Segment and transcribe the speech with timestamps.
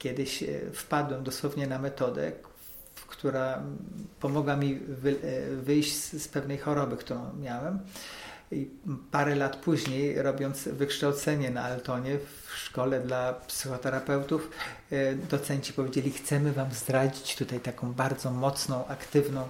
[0.00, 2.32] Kiedyś wpadłem dosłownie na metodę,
[3.06, 3.62] która
[4.20, 4.80] pomogła mi
[5.62, 7.78] wyjść z pewnej choroby, którą miałem.
[8.52, 8.70] I
[9.10, 14.50] parę lat później, robiąc wykształcenie na Altonie w szkole dla psychoterapeutów,
[14.90, 19.48] e, docenci powiedzieli: Chcemy Wam zdradzić tutaj taką bardzo mocną, aktywną,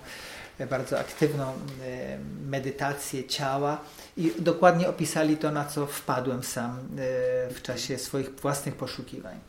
[0.58, 3.80] e, bardzo aktywną e, medytację ciała.
[4.16, 6.78] I dokładnie opisali to, na co wpadłem sam
[7.50, 9.40] w czasie swoich własnych poszukiwań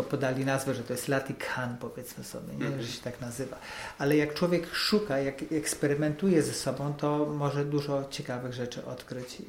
[0.00, 2.64] tylko podali nazwę, że to jest Latik-Han, powiedzmy sobie, nie?
[2.64, 2.82] Mhm.
[2.82, 3.56] że się tak nazywa.
[3.98, 9.42] Ale jak człowiek szuka, jak eksperymentuje ze sobą, to może dużo ciekawych rzeczy odkryć.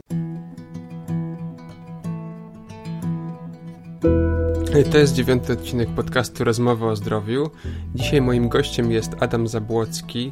[4.91, 7.49] To jest dziewiąty odcinek podcastu Rozmowy o zdrowiu.
[7.96, 10.32] Dzisiaj moim gościem jest Adam Zabłocki,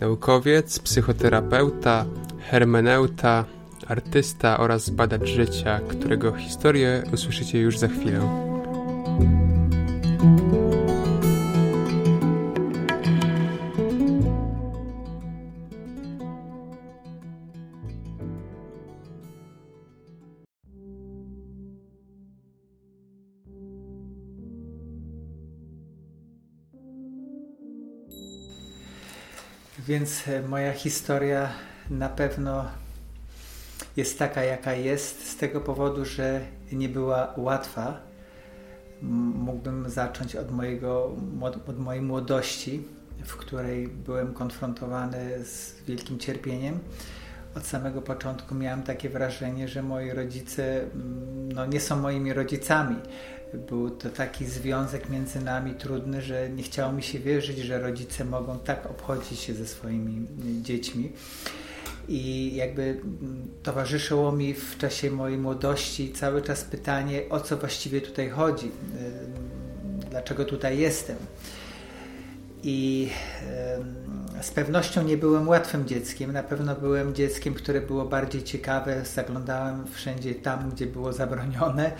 [0.00, 2.04] naukowiec, psychoterapeuta,
[2.50, 3.44] hermeneuta,
[3.88, 8.57] artysta oraz badacz życia, którego historię usłyszycie już za chwilę.
[29.88, 31.48] Więc e, moja historia
[31.90, 32.64] na pewno
[33.96, 36.40] jest taka, jaka jest, z tego powodu, że
[36.72, 38.00] nie była łatwa.
[39.02, 41.16] Mógłbym zacząć od, mojego,
[41.66, 42.82] od mojej młodości,
[43.24, 46.78] w której byłem konfrontowany z wielkim cierpieniem.
[47.56, 50.84] Od samego początku miałem takie wrażenie, że moi rodzice
[51.54, 52.96] no, nie są moimi rodzicami
[53.54, 58.24] był to taki związek między nami trudny, że nie chciało mi się wierzyć, że rodzice
[58.24, 60.26] mogą tak obchodzić się ze swoimi
[60.62, 61.12] dziećmi.
[62.08, 63.00] I jakby
[63.62, 68.70] towarzyszyło mi w czasie mojej młodości cały czas pytanie, o co właściwie tutaj chodzi,
[70.10, 71.16] dlaczego tutaj jestem.
[72.62, 73.10] I
[74.42, 76.32] z pewnością nie byłem łatwym dzieckiem.
[76.32, 79.04] Na pewno byłem dzieckiem, które było bardziej ciekawe.
[79.04, 81.92] Zaglądałem wszędzie tam, gdzie było zabronione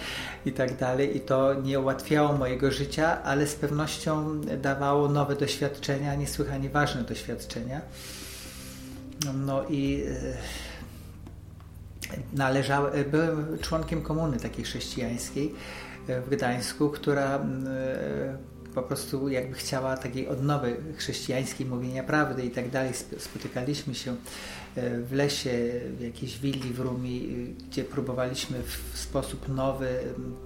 [0.46, 1.16] i tak dalej.
[1.16, 7.80] I to nie ułatwiało mojego życia, ale z pewnością dawało nowe doświadczenia, niesłychanie ważne doświadczenia.
[9.34, 10.36] No i e,
[12.32, 15.54] należałem, byłem członkiem komuny takiej chrześcijańskiej
[16.08, 17.38] e, w Gdańsku, która e,
[18.74, 22.92] po prostu jakby chciała takiej odnowy chrześcijańskiej, mówienia prawdy i tak dalej.
[23.18, 24.16] Spotykaliśmy się
[25.02, 25.50] w lesie,
[25.98, 27.28] w jakiejś willi w Rumi,
[27.70, 29.88] gdzie próbowaliśmy w sposób nowy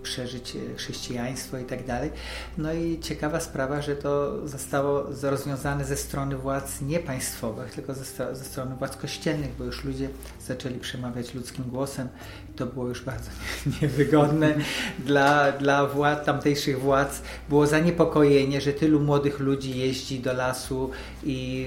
[0.03, 2.11] przeżyć e, chrześcijaństwo i tak dalej.
[2.59, 8.05] No i ciekawa sprawa, że to zostało rozwiązane ze strony władz nie państwowych, tylko ze,
[8.35, 10.09] ze strony władz kościelnych, bo już ludzie
[10.47, 12.09] zaczęli przemawiać ludzkim głosem.
[12.57, 13.31] To było już bardzo
[13.83, 14.55] niewygodne
[14.99, 17.23] dla, dla władz, tamtejszych władz.
[17.49, 20.91] Było zaniepokojenie, że tylu młodych ludzi jeździ do lasu
[21.25, 21.67] i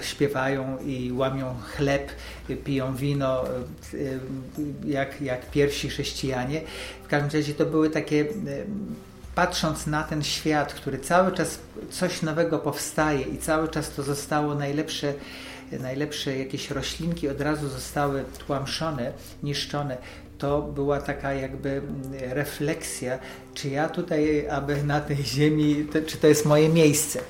[0.00, 2.12] y, śpiewają i łamią chleb,
[2.64, 3.44] piją wino
[3.94, 4.20] y,
[4.86, 6.60] jak, jak pierwsi chrześcijanie.
[7.04, 8.66] W każdym razie to były takie y,
[9.34, 11.58] patrząc na ten świat, który cały czas
[11.90, 15.14] coś nowego powstaje i cały czas to zostało najlepsze
[15.72, 19.12] najlepsze jakieś roślinki od razu zostały tłamszone,
[19.42, 19.96] niszczone,
[20.38, 21.82] to była taka jakby
[22.20, 23.18] refleksja,
[23.54, 27.20] czy ja tutaj, aby na tej ziemi, to, czy to jest moje miejsce.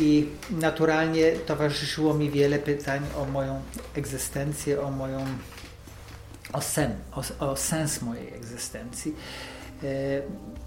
[0.00, 3.62] I naturalnie towarzyszyło mi wiele pytań o moją
[3.94, 5.26] egzystencję, o moją
[6.52, 9.14] o sen, o, o sens mojej egzystencji.
[9.82, 9.86] E,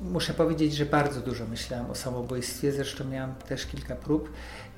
[0.01, 4.29] muszę powiedzieć, że bardzo dużo myślałem o samobójstwie, zresztą miałem też kilka prób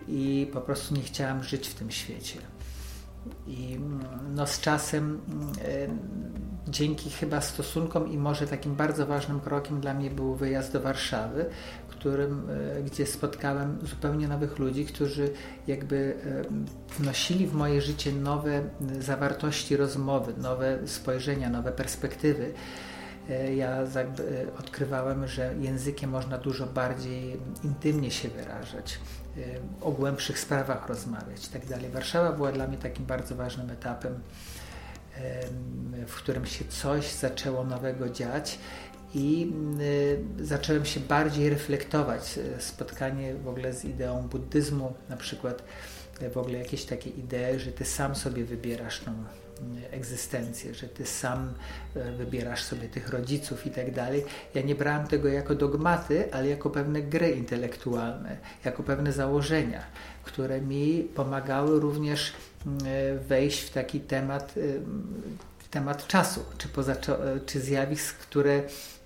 [0.08, 2.40] i po prostu nie chciałam żyć w tym świecie.
[3.48, 3.80] I
[4.36, 5.22] no, z czasem,
[5.66, 5.88] e,
[6.68, 11.46] dzięki chyba stosunkom i może takim bardzo ważnym krokiem dla mnie był wyjazd do Warszawy,
[12.04, 15.30] którym, e, gdzie spotkałem zupełnie nowych ludzi, którzy
[15.68, 18.62] jakby e, wnosili w moje życie nowe
[19.00, 22.54] zawartości rozmowy, nowe spojrzenia, nowe perspektywy.
[23.30, 23.78] E, ja
[24.60, 29.00] odkrywałem, że językiem można dużo bardziej intymnie się wyrażać,
[29.38, 29.42] e,
[29.82, 31.78] o głębszych sprawach rozmawiać itd.
[31.78, 34.20] Tak Warszawa była dla mnie takim bardzo ważnym etapem,
[36.08, 38.60] w którym się coś zaczęło nowego dziać
[39.14, 39.54] i
[40.40, 42.40] e, zacząłem się bardziej reflektować.
[42.60, 45.64] Spotkanie w ogóle z ideą buddyzmu, na przykład
[46.34, 49.12] w ogóle jakieś takie idee, że ty sam sobie wybierasz tą
[49.92, 51.54] egzystencję, że ty sam
[52.18, 54.26] wybierasz sobie tych rodziców i tak dalej.
[54.54, 59.84] Ja nie brałem tego jako dogmaty, ale jako pewne gry intelektualne, jako pewne założenia,
[60.24, 62.34] które mi pomagały również
[63.28, 64.56] wejść w taki temat,
[65.72, 66.96] temat czasu, czy, poza,
[67.46, 68.64] czy zjawisk, które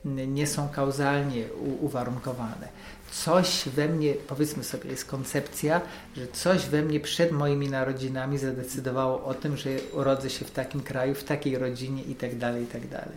[0.07, 1.43] nie są kauzalnie
[1.81, 2.67] uwarunkowane.
[3.11, 5.81] Coś we mnie, powiedzmy sobie, jest koncepcja,
[6.15, 10.81] że coś we mnie przed moimi narodzinami zadecydowało o tym, że urodzę się w takim
[10.81, 12.39] kraju, w takiej rodzinie itd.
[12.39, 12.97] Tak itd.
[12.97, 13.09] Tak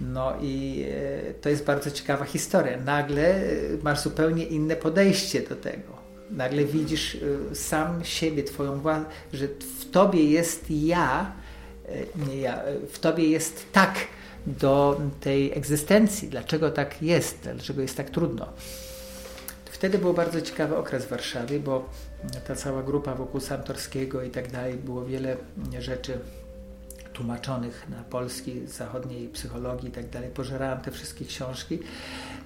[0.00, 2.80] no i e, to jest bardzo ciekawa historia.
[2.80, 3.42] Nagle e,
[3.82, 5.98] masz zupełnie inne podejście do tego.
[6.30, 9.48] Nagle widzisz e, sam siebie, twoją własną, że
[9.80, 11.32] w tobie jest ja,
[12.28, 12.60] nie ja,
[12.92, 13.94] w tobie jest tak
[14.46, 16.28] do tej egzystencji.
[16.28, 17.38] Dlaczego tak jest?
[17.42, 18.46] Dlaczego jest tak trudno?
[19.64, 21.88] Wtedy był bardzo ciekawy okres w Warszawie, bo
[22.46, 25.36] ta cała grupa wokół Santorskiego i tak dalej, było wiele
[25.78, 26.18] rzeczy
[27.18, 30.30] tłumaczonych na polski, zachodniej psychologii i tak dalej.
[30.30, 31.78] Pożerałem te wszystkie książki.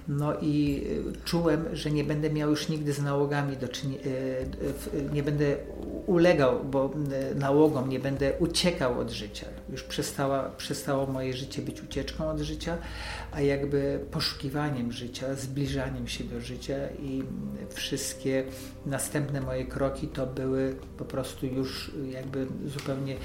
[0.07, 0.83] No i
[1.15, 5.55] y, czułem, że nie będę miał już nigdy z nałogami do y, y, nie będę
[6.05, 6.91] ulegał bo
[7.35, 9.45] nałogom, nie będę uciekał od życia.
[9.73, 12.77] Już przestała, przestało moje życie być ucieczką od życia,
[13.31, 17.23] a jakby poszukiwaniem życia, zbliżaniem się do życia i
[17.69, 18.43] wszystkie
[18.85, 23.15] następne moje kroki to były po prostu już jakby zupełnie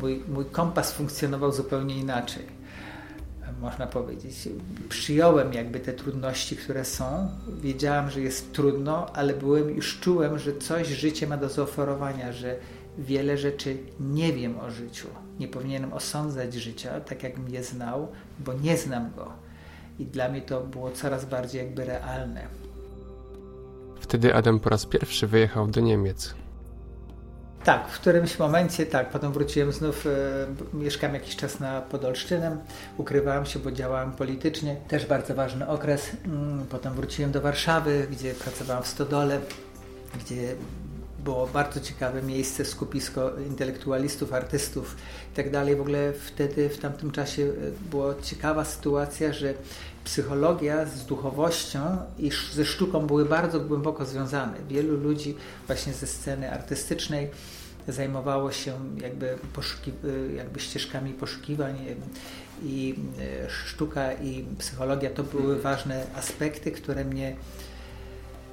[0.00, 2.60] mój, mój kompas funkcjonował zupełnie inaczej
[3.60, 4.48] można powiedzieć.
[4.88, 7.28] Przyjąłem jakby te trudności, które są.
[7.62, 12.56] Wiedziałam, że jest trudno, ale byłem już czułem, że coś życie ma do zaoferowania, że
[12.98, 15.08] wiele rzeczy nie wiem o życiu.
[15.40, 18.08] Nie powinienem osądzać życia, tak jakbym je znał,
[18.38, 19.32] bo nie znam go.
[19.98, 22.46] I dla mnie to było coraz bardziej jakby realne.
[24.00, 26.34] Wtedy Adam po raz pierwszy wyjechał do Niemiec.
[27.64, 30.10] Tak, w którymś momencie tak, potem wróciłem znów, e,
[30.76, 32.58] mieszkałem jakiś czas na Podolszczynem,
[32.96, 36.10] ukrywałem się, bo działałem politycznie, też bardzo ważny okres.
[36.24, 39.40] Mm, potem wróciłem do Warszawy, gdzie pracowałem w Stodole,
[40.20, 40.54] gdzie
[41.24, 44.96] było bardzo ciekawe miejsce, skupisko intelektualistów, artystów
[45.36, 45.50] itd.
[45.50, 49.54] Tak w ogóle wtedy, w tamtym czasie e, była ciekawa sytuacja, że
[50.04, 51.80] psychologia z duchowością
[52.18, 54.56] i ze sztuką były bardzo głęboko związane.
[54.68, 55.36] Wielu ludzi
[55.66, 57.30] właśnie ze sceny artystycznej
[57.88, 58.72] zajmowało się
[59.02, 59.92] jakby, poszuki,
[60.36, 61.76] jakby ścieżkami poszukiwań
[62.62, 62.94] i
[63.46, 67.36] e, sztuka i psychologia to były ważne aspekty, które mnie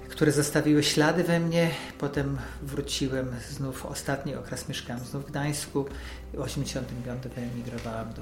[0.10, 1.72] które zostawiły ślady we mnie.
[2.00, 5.84] Potem wróciłem znów, ostatni okres mieszkałem znów w Gdańsku.
[5.84, 8.22] W 1985 wyemigrowałem do,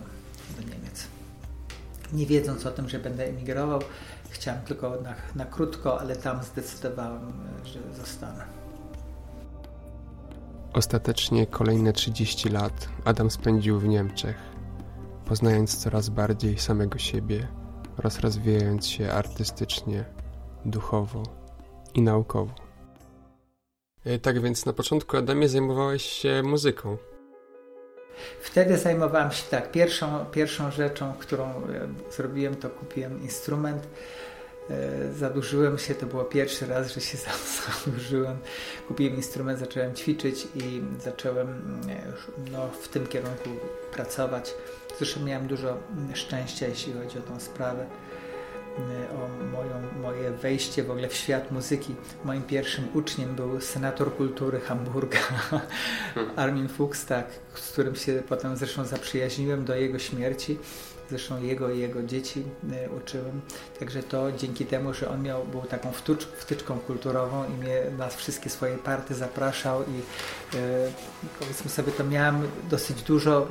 [0.61, 1.07] do Niemiec
[2.13, 3.79] nie wiedząc o tym, że będę emigrował.
[4.29, 7.33] Chciałem tylko na, na krótko, ale tam zdecydowałem,
[7.63, 8.45] że zostanę.
[10.73, 14.35] Ostatecznie kolejne 30 lat Adam spędził w Niemczech,
[15.25, 17.47] poznając coraz bardziej samego siebie
[17.97, 20.05] oraz rozwijając się artystycznie,
[20.65, 21.44] duchowo
[21.95, 22.53] i naukowo.
[24.05, 26.97] E, tak więc na początku Adamie zajmowałeś się muzyką.
[28.41, 33.87] Wtedy zajmowałem się tak, pierwszą, pierwszą rzeczą, którą e, zrobiłem, to kupiłem instrument.
[34.69, 37.17] E, zadłużyłem się, to było pierwszy raz, że się
[37.85, 38.37] zadłużyłem.
[38.87, 41.79] Kupiłem instrument, zacząłem ćwiczyć i zacząłem
[42.51, 43.49] no, w tym kierunku
[43.91, 44.53] pracować.
[44.97, 45.77] Zresztą miałem dużo
[46.13, 47.85] szczęścia, jeśli chodzi o tą sprawę
[49.15, 51.95] o moją, moje wejście w ogóle w świat muzyki.
[52.23, 55.19] Moim pierwszym uczniem był senator kultury Hamburga,
[56.35, 60.57] Armin Fuchs, tak, z którym się potem zresztą zaprzyjaźniłem do jego śmierci.
[61.09, 63.41] Zresztą jego i jego dzieci e, uczyłem.
[63.79, 65.91] Także to dzięki temu, że on miał, był taką
[66.37, 70.01] wtyczką kulturową i mnie na wszystkie swoje party zapraszał i
[70.57, 70.91] e,
[71.39, 73.47] powiedzmy sobie, to miałem dosyć dużo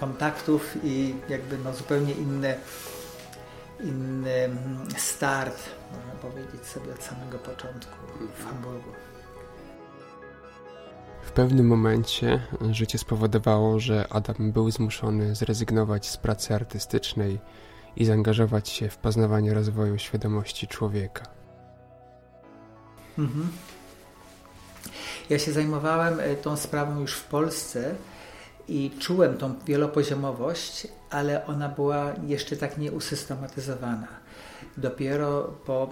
[0.00, 2.56] kontaktów i jakby no zupełnie inne
[3.84, 4.50] inny
[4.96, 7.96] start, można powiedzieć sobie od samego początku
[8.36, 8.90] w Hamburgu.
[11.22, 17.40] W pewnym momencie życie spowodowało, że Adam był zmuszony zrezygnować z pracy artystycznej
[17.96, 21.22] i zaangażować się w poznawanie rozwoju świadomości człowieka.
[23.18, 23.48] Mhm.
[25.30, 27.94] Ja się zajmowałem e, tą sprawą już w Polsce
[28.68, 34.24] i czułem tą wielopoziomowość, ale ona była jeszcze tak nieusystematyzowana.
[34.76, 35.88] Dopiero po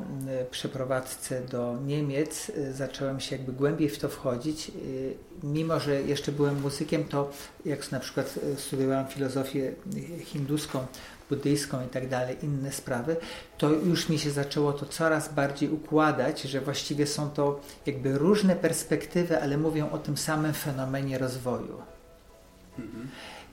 [0.50, 4.69] przeprowadzce do Niemiec y, zacząłem się jakby głębiej w to wchodzić.
[4.69, 7.31] Y, mimo, że jeszcze byłem muzykiem, to
[7.64, 9.73] jak na przykład y, studiowałem filozofię
[10.21, 10.87] hinduską,
[11.31, 13.17] buddyjską i tak dalej, inne sprawy,
[13.59, 18.57] to już mi się zaczęło to coraz bardziej układać, że właściwie są to jakby różne
[18.57, 21.92] perspektywy, ale mówią o tym samym fenomenie rozwoju.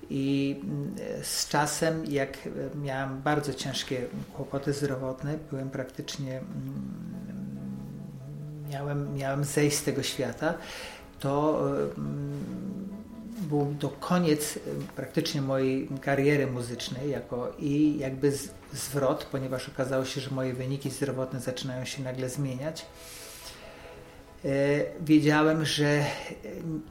[0.09, 2.37] I mm, z czasem, jak
[2.81, 6.47] miałem bardzo ciężkie kłopoty zdrowotne, byłem praktycznie, mm,
[8.69, 10.53] miałem, miałem zejść z tego świata,
[11.19, 11.63] to
[11.97, 12.89] mm,
[13.41, 14.61] był to koniec y,
[14.95, 18.33] praktycznie mojej kariery muzycznej jako i jakby
[18.73, 22.85] zwrot, ponieważ okazało się, że moje wyniki zdrowotne zaczynają się nagle zmieniać.
[25.01, 26.05] Wiedziałem, że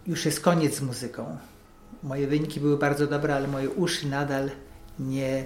[0.06, 1.38] już jest koniec z muzyką.
[2.02, 4.50] Moje wyniki były bardzo dobre, ale moje uszy nadal
[4.99, 5.45] nie,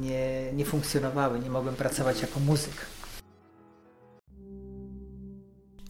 [0.00, 2.86] nie, nie funkcjonowały, nie mogłem pracować jako muzyk.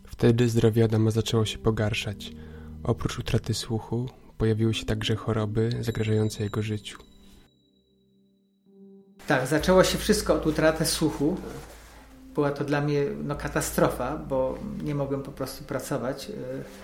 [0.06, 2.32] Wtedy zdrowie Adama zaczęło się pogarszać.
[2.82, 6.98] Oprócz utraty słuchu, pojawiły się także choroby zagrażające jego życiu.
[9.26, 11.36] Tak, zaczęło się wszystko od utraty słuchu
[12.34, 16.30] była to dla mnie no, katastrofa, bo nie mogłem po prostu pracować.
[16.30, 16.32] E,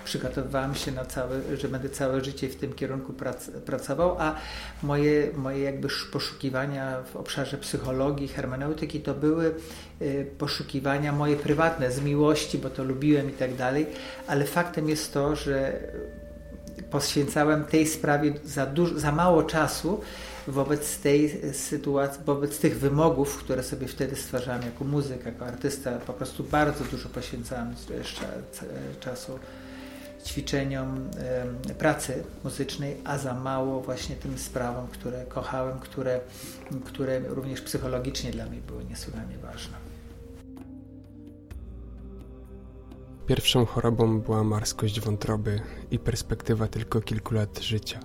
[0.04, 4.34] przygotowywałem się na całe, że będę całe życie w tym kierunku prac, pracował, a
[4.82, 9.54] moje, moje jakby poszukiwania w obszarze psychologii, hermeneutyki to były
[10.00, 13.86] e, poszukiwania moje prywatne, z miłości, bo to lubiłem i tak dalej,
[14.26, 15.80] ale faktem jest to, że
[16.90, 20.00] poświęcałem tej sprawie za, dużo, za mało czasu,
[20.48, 26.12] wobec tej sytuacji, wobec tych wymogów, które sobie wtedy stwarzałem jako muzyk, jako artysta, po
[26.12, 27.74] prostu bardzo dużo poświęcałem
[29.00, 29.38] czasu
[30.26, 31.10] ćwiczeniom
[31.78, 36.20] pracy muzycznej, a za mało właśnie tym sprawom, które kochałem, które,
[36.84, 39.76] które również psychologicznie dla mnie były niesłychanie ważne.
[43.26, 48.00] Pierwszą chorobą była marskość wątroby i perspektywa tylko kilku lat życia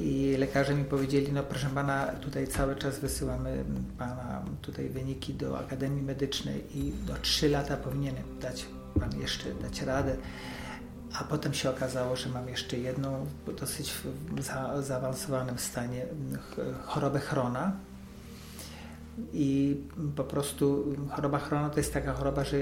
[0.00, 3.64] i lekarze mi powiedzieli, no proszę pana, tutaj cały czas wysyłamy
[3.98, 8.66] pana tutaj wyniki do Akademii Medycznej i do 3 lata powinien dać
[9.00, 10.16] pan jeszcze dać radę.
[11.20, 13.26] A potem się okazało, że mam jeszcze jedną
[13.60, 14.42] dosyć w
[14.82, 16.06] zaawansowanym stanie
[16.86, 17.72] chorobę chrona,
[19.32, 19.76] i
[20.16, 22.56] po prostu choroba chrona to jest taka choroba, że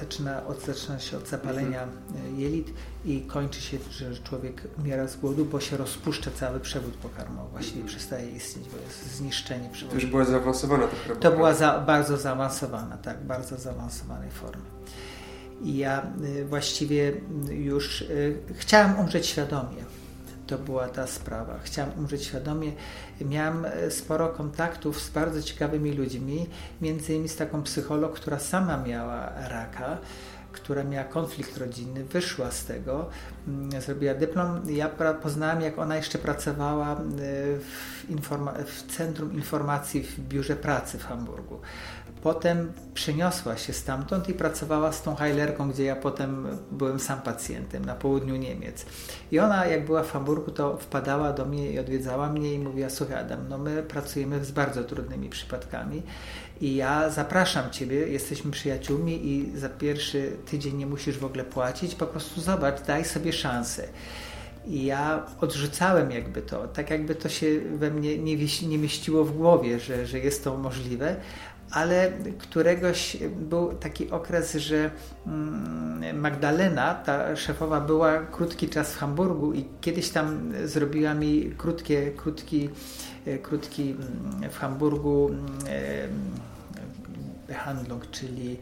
[0.00, 2.40] zaczyna, od, zaczyna się od zapalenia mhm.
[2.40, 2.72] jelit
[3.04, 7.84] i kończy się, że człowiek umiera z głodu, bo się rozpuszcza cały przewód pokarmowy, właściwie
[7.84, 9.96] przestaje istnieć, bo jest zniszczenie przewodu.
[9.96, 11.20] To już była zaawansowana ta choroba?
[11.20, 14.64] To była za, bardzo zaawansowana, tak, bardzo zaawansowanej formy.
[15.62, 17.12] I ja y, właściwie
[17.50, 19.84] już y, chciałem umrzeć świadomie
[20.50, 21.58] to była ta sprawa.
[21.62, 22.72] Chciałam umrzeć świadomie.
[23.20, 26.46] Miałam e, sporo kontaktów z bardzo ciekawymi ludźmi,
[26.80, 29.98] między innymi z taką psycholog, która sama miała raka
[30.52, 33.06] która miała konflikt rodzinny, wyszła z tego,
[33.48, 34.60] mm, zrobiła dyplom.
[34.70, 34.88] Ja
[35.22, 36.96] poznałam, jak ona jeszcze pracowała e,
[38.08, 38.28] w,
[38.66, 41.60] w Centrum Informacji w Biurze Pracy w Hamburgu.
[42.22, 47.84] Potem przeniosła się stamtąd i pracowała z tą Heilerką, gdzie ja potem byłem sam pacjentem
[47.84, 48.86] na południu Niemiec.
[49.32, 52.90] I ona, jak była w Hamburgu, to wpadała do mnie i odwiedzała mnie i mówiła:
[52.90, 56.02] Słuchaj, Adam, no my pracujemy z bardzo trudnymi przypadkami
[56.60, 61.94] i ja zapraszam Ciebie, jesteśmy przyjaciółmi i za pierwszy tydzień nie musisz w ogóle płacić,
[61.94, 63.88] po prostu zobacz, daj sobie szansę.
[64.66, 68.36] I ja odrzucałem jakby to, tak jakby to się we mnie nie,
[68.68, 71.16] nie mieściło w głowie, że, że jest to możliwe,
[71.70, 74.90] ale któregoś był taki okres, że
[75.26, 82.10] mm, Magdalena, ta szefowa, była krótki czas w Hamburgu i kiedyś tam zrobiła mi krótkie,
[82.10, 82.70] krótki,
[83.26, 85.30] e, krótki mm, w Hamburgu
[87.50, 88.56] e, Behandlung, czyli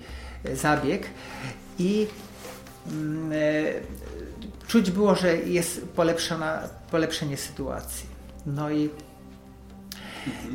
[0.55, 1.07] zabieg
[1.79, 2.07] i
[2.91, 3.37] mm, e,
[4.67, 8.07] czuć było, że jest polepszona, polepszenie sytuacji.
[8.47, 8.91] No i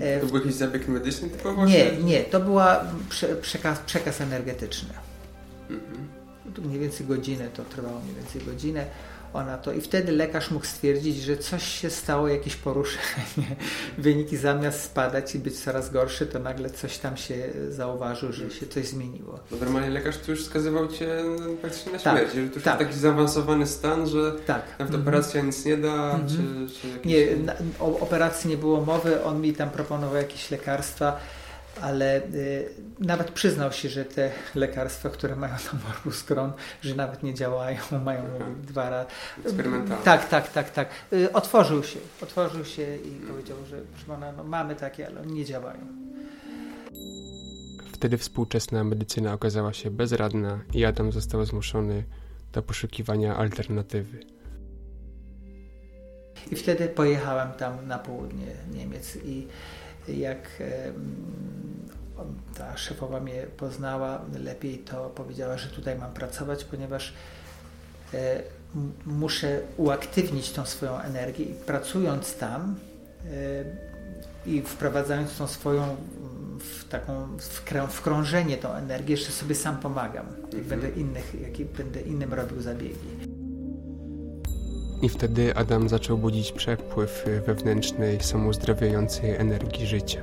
[0.01, 1.65] E, to był jakiś zabieg medyczny typowo?
[1.65, 2.85] Nie, nie, to była
[3.41, 4.93] przekaz, przekaz energetyczny.
[5.69, 6.07] Mhm.
[6.67, 8.85] Mniej więcej godzinę to trwało, mniej więcej godzinę
[9.33, 13.55] ona to i wtedy lekarz mógł stwierdzić, że coś się stało, jakieś poruszenie.
[13.97, 17.35] Wyniki zamiast spadać i być coraz gorsze, to nagle coś tam się
[17.69, 19.39] zauważył, że się coś zmieniło.
[19.51, 21.07] No normalnie lekarz tu już wskazywał cię
[21.61, 22.79] praktycznie na tak, śmierć, że to już tak.
[22.79, 24.63] taki zaawansowany stan, że tak.
[24.79, 25.01] nawet mhm.
[25.01, 26.27] operacja nic nie da, mhm.
[26.27, 27.05] czy, czy jakieś...
[27.05, 27.27] Nie,
[27.79, 31.19] o operacji nie było mowy, on mi tam proponował jakieś lekarstwa,
[31.81, 36.51] ale y, nawet przyznał się, że te lekarstwa, które mają tam morbus Crohn,
[36.81, 38.23] że nawet nie działają, mają
[38.63, 39.09] dwa razy.
[39.45, 40.03] Eksperymentalne.
[40.03, 40.89] Tak, tak, tak, tak.
[41.13, 45.87] Y, otworzył się, otworzył się i powiedział, że proszę no, mamy takie, ale nie działają.
[47.93, 52.03] Wtedy współczesna medycyna okazała się bezradna i Adam został zmuszony
[52.51, 54.19] do poszukiwania alternatywy.
[56.51, 59.47] I wtedy pojechałem tam na południe Niemiec i
[60.07, 60.49] jak
[62.57, 67.13] ta szefowa mnie poznała lepiej, to powiedziała, że tutaj mam pracować, ponieważ
[68.13, 68.43] e,
[69.05, 72.75] muszę uaktywnić tą swoją energię i pracując tam
[73.25, 75.95] e, i wprowadzając tą swoją
[76.59, 77.37] w taką
[77.89, 80.69] w krążenie tą energię, że sobie sam pomagam, jak mhm.
[80.69, 83.32] będę innych, jak będę innym robił zabiegi.
[85.03, 90.21] I wtedy Adam zaczął budzić przepływ wewnętrznej, samouzdrawiającej energii życia.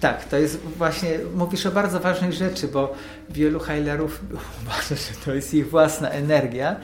[0.00, 2.94] Tak, to jest właśnie, mówisz o bardzo ważnej rzeczy, bo
[3.30, 4.20] wielu heilerów
[4.62, 6.76] uważa, że to jest ich własna energia.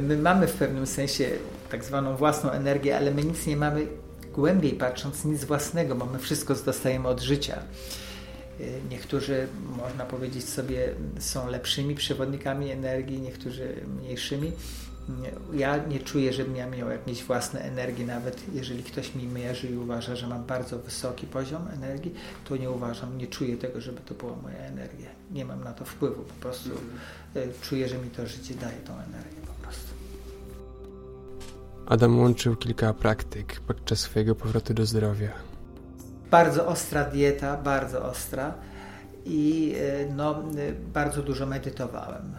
[0.00, 1.30] My mamy w pewnym sensie
[1.70, 3.86] tak zwaną własną energię, ale my nic nie mamy
[4.34, 7.62] głębiej patrząc, nic własnego, bo my wszystko dostajemy od życia.
[8.90, 9.46] Niektórzy,
[9.78, 14.52] można powiedzieć sobie, są lepszymi przewodnikami energii, niektórzy mniejszymi
[15.52, 19.76] ja nie czuję, żebym ja miał jakieś własne energii, nawet jeżeli ktoś mi mierzy i
[19.76, 24.14] uważa, że mam bardzo wysoki poziom energii, to nie uważam, nie czuję tego, żeby to
[24.14, 25.08] była moja energia.
[25.30, 26.70] Nie mam na to wpływu, po prostu
[27.34, 27.52] mm.
[27.62, 29.88] czuję, że mi to życie daje tą energię po prostu.
[31.86, 35.30] Adam łączył kilka praktyk podczas swojego powrotu do zdrowia.
[36.30, 38.54] Bardzo ostra dieta, bardzo ostra
[39.24, 40.42] i e, no,
[40.92, 42.36] bardzo dużo medytowałem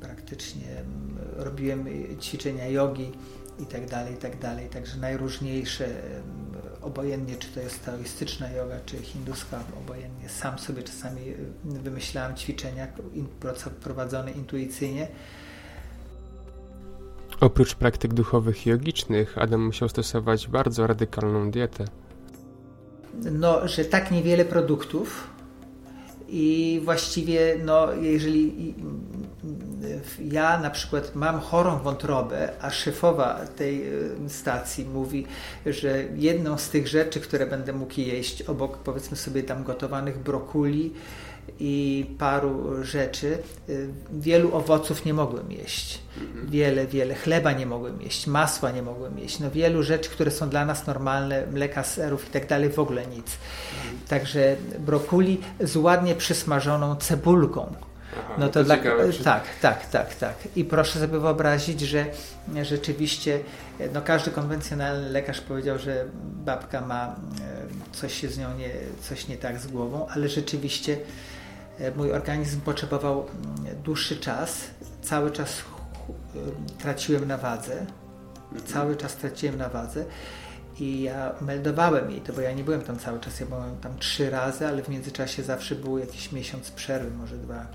[0.00, 0.84] praktycznie
[1.36, 1.86] robiłem
[2.20, 3.12] ćwiczenia jogi
[3.58, 4.68] i tak dalej, i tak dalej.
[4.68, 5.88] Także najróżniejsze,
[6.82, 10.28] obojętnie czy to jest taoistyczna yoga, czy hinduska, obojętnie.
[10.28, 11.20] Sam sobie czasami
[11.64, 12.86] wymyślałem ćwiczenia
[13.80, 15.08] prowadzone intuicyjnie.
[17.40, 21.84] Oprócz praktyk duchowych i jogicznych, Adam musiał stosować bardzo radykalną dietę.
[23.32, 25.36] No, że tak niewiele produktów,
[26.28, 28.74] i właściwie, no, jeżeli
[30.20, 33.94] ja na przykład mam chorą wątrobę, a szefowa tej
[34.26, 35.26] y, stacji mówi,
[35.66, 40.92] że jedną z tych rzeczy, które będę mógł jeść obok powiedzmy sobie tam gotowanych brokuli
[41.60, 45.98] i paru rzeczy, y, wielu owoców nie mogłem jeść.
[46.20, 46.46] Mhm.
[46.50, 49.38] Wiele, wiele chleba nie mogłem jeść, masła nie mogłem jeść.
[49.38, 53.06] No wielu rzeczy, które są dla nas normalne, mleka, serów i tak dalej, w ogóle
[53.06, 53.26] nic.
[53.76, 53.98] Mhm.
[54.08, 57.74] Także brokuli z ładnie przysmażoną cebulką
[58.38, 58.76] no to, to dla...
[58.76, 60.34] ciekawe, tak, tak, tak, tak.
[60.56, 62.06] I proszę sobie wyobrazić, że
[62.62, 63.40] rzeczywiście
[63.94, 67.14] no każdy konwencjonalny lekarz powiedział, że babka ma e,
[67.92, 68.70] coś się z nią nie,
[69.00, 70.98] coś nie tak z głową, ale rzeczywiście
[71.78, 74.60] e, mój organizm potrzebował mm, dłuższy czas.
[75.02, 76.38] Cały czas e,
[76.82, 77.72] traciłem na wadze.
[77.72, 78.66] Mhm.
[78.66, 80.04] Cały czas traciłem na wadze.
[80.78, 83.98] I ja meldowałem jej to, bo ja nie byłem tam cały czas, ja byłem tam
[83.98, 87.66] trzy razy, ale w międzyczasie zawsze był jakiś miesiąc przerwy, może dwa.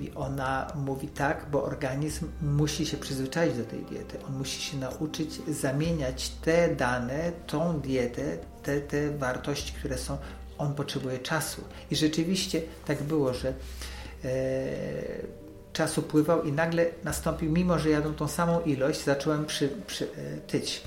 [0.00, 4.18] I ona mówi tak, bo organizm musi się przyzwyczaić do tej diety.
[4.28, 10.18] On musi się nauczyć zamieniać te dane, tą dietę, te, te wartości, które są.
[10.58, 11.64] On potrzebuje czasu.
[11.90, 13.54] I rzeczywiście tak było, że
[14.24, 14.32] e,
[15.72, 20.36] czas upływał i nagle nastąpił, mimo że jadą tą samą ilość, zacząłem przy, przy, e,
[20.36, 20.82] tyć.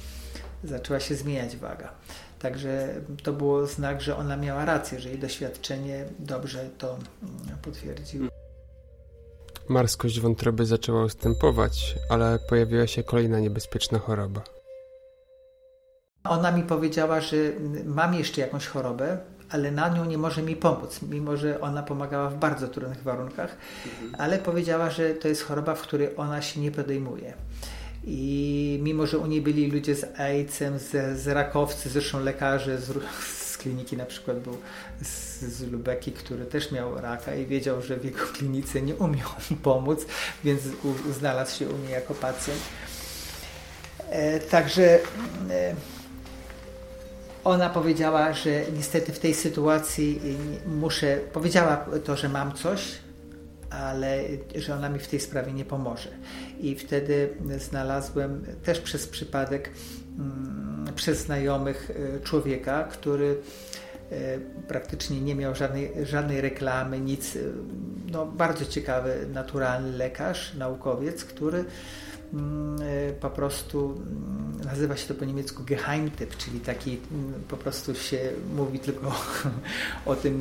[0.63, 1.91] Zaczęła się zmieniać waga.
[2.39, 8.40] Także to było znak, że ona miała rację, że jej doświadczenie dobrze to mm, potwierdziło.
[9.71, 14.41] Marskość wątroby zaczęła ustępować, ale pojawiła się kolejna niebezpieczna choroba.
[16.23, 17.35] Ona mi powiedziała, że
[17.85, 19.17] mam jeszcze jakąś chorobę,
[19.49, 23.57] ale na nią nie może mi pomóc, mimo że ona pomagała w bardzo trudnych warunkach,
[23.85, 24.21] mhm.
[24.21, 27.33] ale powiedziała, że to jest choroba, w której ona się nie podejmuje.
[28.03, 32.91] I mimo, że u niej byli ludzie z AIDS-em, z, z rakowcy, zresztą lekarze z,
[33.61, 34.57] kliniki na przykład był
[35.01, 39.29] z, z Lubeki, który też miał raka i wiedział, że w jego klinice nie umiał
[39.63, 40.05] pomóc,
[40.43, 42.59] więc u, znalazł się u mnie jako pacjent.
[44.09, 44.99] E, także
[45.49, 45.75] e,
[47.43, 50.21] ona powiedziała, że niestety w tej sytuacji
[50.65, 52.81] muszę, powiedziała to, że mam coś,
[53.69, 54.23] ale
[54.55, 56.09] że ona mi w tej sprawie nie pomoże.
[56.59, 59.69] I wtedy znalazłem też przez przypadek
[60.17, 63.37] Mm, przez znajomych e, człowieka, który
[64.67, 67.35] praktycznie nie miał żadnej, żadnej reklamy, nic.
[67.35, 67.39] E,
[68.11, 71.65] no, bardzo ciekawy, naturalny lekarz, naukowiec, który
[72.33, 72.79] mm,
[73.19, 76.97] po prostu mm, nazywa się to po niemiecku Geheimtipp, czyli taki
[77.47, 78.19] po prostu się
[78.55, 79.11] mówi tylko
[80.05, 80.39] o tym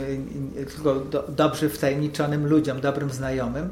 [0.68, 3.70] tylko do, dobrze wtajemniczonym ludziom, dobrym znajomym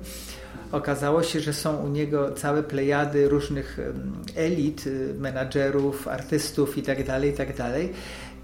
[0.72, 3.78] okazało się, że są u niego całe plejady różnych
[4.36, 7.04] elit, y, menadżerów, artystów itd.,
[7.36, 7.78] tak itd.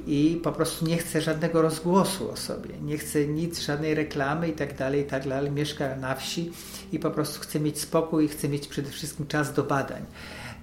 [0.05, 4.49] Tak I po prostu nie chce żadnego rozgłosu o sobie, nie chce nic, żadnej reklamy
[4.49, 5.51] itd., tak itd.
[5.51, 6.53] Mieszka na wsi
[6.93, 10.05] i po prostu chce mieć spokój i chce mieć przede wszystkim czas do badań.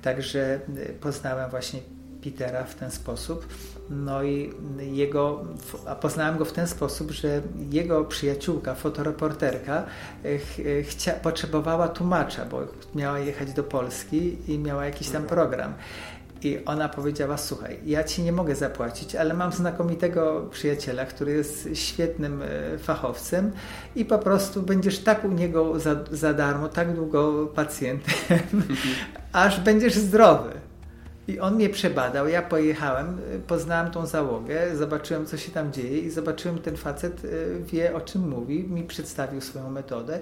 [0.02, 1.80] Także y, poznałem właśnie
[2.24, 3.48] Petera w ten sposób.
[3.90, 5.46] No i jego,
[5.88, 9.86] a poznałem go w ten sposób, że jego przyjaciółka, fotoreporterka,
[10.24, 12.62] ch, chcia, potrzebowała tłumacza, bo
[12.96, 15.74] miała jechać do Polski i miała jakiś tam program.
[16.44, 21.70] I ona powiedziała: Słuchaj, ja ci nie mogę zapłacić, ale mam znakomitego przyjaciela, który jest
[21.74, 23.52] świetnym e, fachowcem
[23.96, 28.40] i po prostu będziesz tak u niego za, za darmo, tak długo pacjentem,
[29.34, 30.71] aż będziesz zdrowy.
[31.28, 36.10] I on mnie przebadał, ja pojechałem, poznałem tą załogę, zobaczyłem co się tam dzieje i
[36.10, 40.20] zobaczyłem ten facet y, wie o czym mówi, mi przedstawił swoją metodę.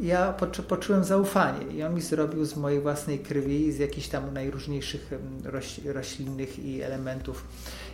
[0.00, 4.08] I ja poczu poczułem zaufanie i on mi zrobił z mojej własnej krwi, z jakichś
[4.08, 5.10] tam najróżniejszych
[5.44, 7.44] roś roślinnych i elementów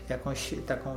[0.09, 0.97] jakąś taką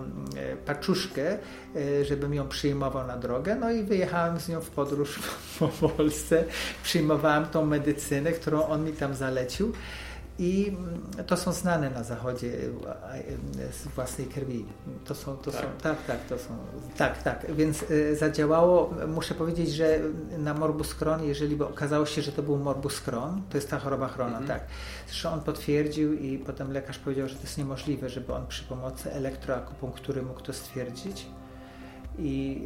[0.65, 1.37] paczuszkę,
[1.75, 3.55] y, żebym ją przyjmował na drogę.
[3.55, 5.19] No i wyjechałem z nią w podróż
[5.59, 6.43] po Polsce,
[6.83, 9.73] przyjmowałem tą medycynę, którą on mi tam zalecił.
[10.39, 10.77] I
[11.27, 12.51] to są znane na zachodzie
[13.71, 14.65] z własnej krwi.
[15.05, 15.61] To są, to tak.
[15.61, 16.57] są, tak, tak, to są,
[16.97, 17.55] tak, tak.
[17.55, 19.99] Więc y, zadziałało, muszę powiedzieć, że
[20.37, 23.79] na morbus Crohn, jeżeli by okazało się, że to był morbus Crohn, to jest ta
[23.79, 24.47] choroba Chrona, mhm.
[24.47, 24.67] tak.
[25.07, 29.13] Zresztą on potwierdził i potem lekarz powiedział, że to jest niemożliwe, żeby on przy pomocy
[29.13, 31.27] elektroakupunktury mógł to stwierdzić.
[32.19, 32.61] I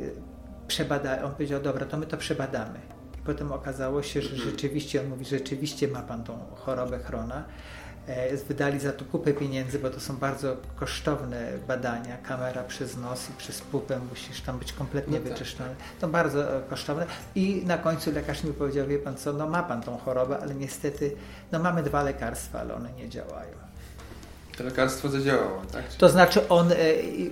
[0.68, 4.50] przebada, on powiedział, dobra, to my to przebadamy Potem okazało się, że mhm.
[4.50, 7.44] rzeczywiście, on mówi, rzeczywiście ma pan tą chorobę Chrona.
[8.08, 12.18] E, wydali za to kupę pieniędzy, bo to są bardzo kosztowne badania.
[12.18, 15.70] Kamera przez nos i przez pupę, musisz tam być kompletnie no tak, wyczyszczony.
[15.70, 16.00] Tak.
[16.00, 17.06] To bardzo e, kosztowne.
[17.36, 20.56] I na końcu lekarz mi powiedział, wie pan co, no ma pan tą chorobę, ale
[20.56, 21.16] niestety,
[21.52, 23.54] no mamy dwa lekarstwa, ale one nie działają.
[24.58, 25.94] To lekarstwo zadziałało, tak?
[25.94, 26.76] To znaczy on, e,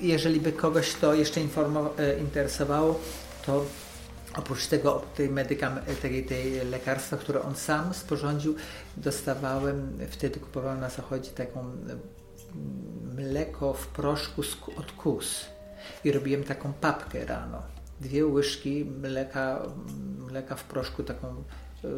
[0.02, 1.42] jeżeli by kogoś to jeszcze
[2.20, 3.00] interesowało,
[3.46, 3.66] to
[4.40, 8.56] Oprócz tego, tej, medykam, tej, tej lekarstwa, które on sam sporządził,
[8.98, 12.00] dostawałem, wtedy kupowałem na zachodzie taką mm,
[13.16, 14.44] mleko w proszku
[14.78, 15.46] od kus
[16.04, 17.62] i robiłem taką papkę rano.
[18.02, 19.62] Dwie łyżki mleka,
[20.30, 21.44] mleka w proszku, taką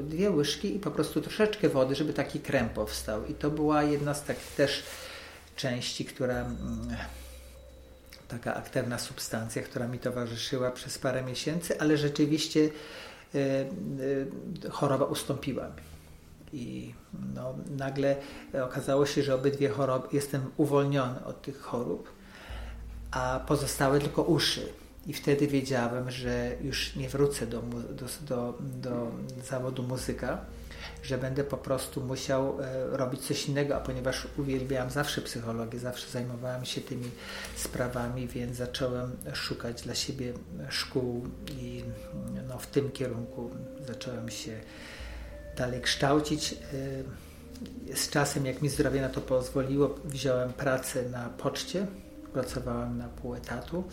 [0.04, 3.26] dwie łyżki i po prostu troszeczkę wody, żeby taki krem powstał.
[3.26, 4.84] I to była jedna z takich też
[5.56, 6.96] części, która mm,
[8.32, 13.40] taka aktywna substancja, która mi towarzyszyła przez parę miesięcy, ale rzeczywiście y,
[14.66, 15.82] y, choroba ustąpiła mi.
[16.54, 16.94] I
[17.36, 18.16] no, nagle
[18.64, 22.10] okazało się, że obydwie choroby, jestem uwolniony od tych chorób,
[23.12, 24.74] a pozostałe tylko uszy.
[25.08, 29.12] I wtedy wiedziałem, że już nie wrócę do, do, do, do
[29.44, 30.46] zawodu muzyka,
[31.04, 36.12] że będę po prostu musiał e, robić coś innego, a ponieważ uwielbiałem zawsze psychologię, zawsze
[36.12, 37.12] zajmowałem się tymi
[37.56, 40.34] sprawami, więc zacząłem szukać dla siebie
[40.70, 41.84] szkół i
[42.48, 43.52] no, w tym kierunku
[43.88, 44.60] zacząłem się
[45.58, 46.54] dalej kształcić.
[46.54, 51.88] E, z czasem, jak mi zdrowie na to pozwoliło, wziąłem pracę na poczcie,
[52.34, 53.84] pracowałem na pół etatu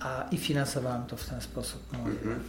[0.00, 1.80] a, i finansowałem to w ten sposób.
[1.94, 2.40] Mhm.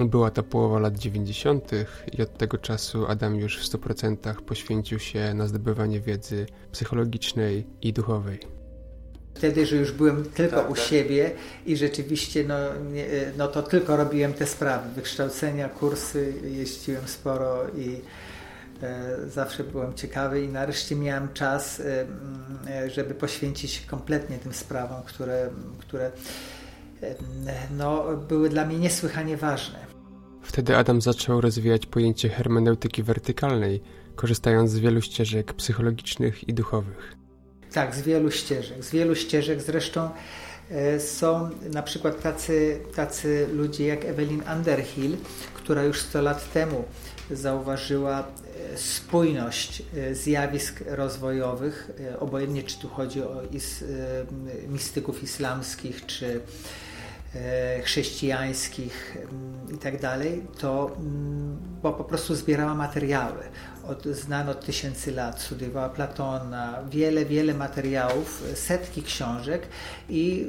[0.00, 1.70] Była to połowa lat 90.
[2.12, 7.92] i od tego czasu Adam już w 100% poświęcił się na zdobywanie wiedzy psychologicznej i
[7.92, 8.40] duchowej.
[9.34, 10.84] Wtedy, że już byłem tylko tak, u tak.
[10.84, 11.30] siebie
[11.66, 12.56] i rzeczywiście no,
[12.92, 13.06] nie,
[13.38, 18.00] no to tylko robiłem te sprawy, wykształcenia, kursy, jeździłem sporo i
[18.82, 22.06] e, zawsze byłem ciekawy i nareszcie miałem czas, e,
[22.70, 26.10] e żeby poświęcić się kompletnie tym sprawom, które, które
[27.70, 29.85] no, były dla mnie niesłychanie ważne.
[30.46, 33.82] Wtedy Adam zaczął rozwijać pojęcie hermeneutyki wertykalnej,
[34.16, 37.16] korzystając z wielu ścieżek psychologicznych i duchowych.
[37.72, 38.84] Tak, z wielu ścieżek.
[38.84, 40.10] Z wielu ścieżek zresztą
[40.70, 45.16] e, są na przykład tacy, tacy ludzie jak Evelyn Underhill,
[45.54, 46.84] która już 100 lat temu
[47.30, 53.84] zauważyła e, spójność e, zjawisk rozwojowych, obojętnie czy tu chodzi o is,
[54.68, 56.40] mistyków islamskich, czy
[57.82, 60.00] chrześcijańskich mm, i tak
[60.58, 63.42] to mm, bo po prostu zbierała materiały.
[63.88, 69.68] Od, znano od tysięcy lat, studiowała Platona, wiele, wiele materiałów, setki książek
[70.08, 70.46] i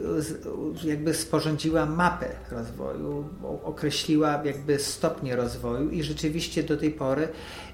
[0.83, 3.29] jakby sporządziła mapę rozwoju,
[3.63, 7.27] określiła jakby stopnie rozwoju i rzeczywiście do tej pory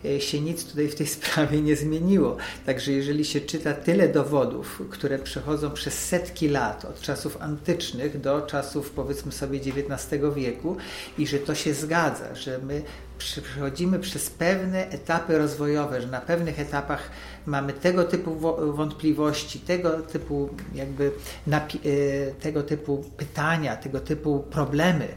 [0.05, 2.37] e, się nic tutaj w tej sprawie nie zmieniło.
[2.65, 8.41] Także jeżeli się czyta tyle dowodów, które przechodzą przez setki lat, od czasów antycznych do
[8.41, 10.77] czasów powiedzmy sobie XIX wieku
[11.17, 12.81] i że to się zgadza, że my
[13.17, 17.09] przechodzimy przez pewne etapy rozwojowe, że na pewnych etapach
[17.45, 18.35] mamy tego typu
[18.73, 21.11] wątpliwości, tego typu jakby
[21.47, 25.07] e, tego typu pytania, tego typu problemy,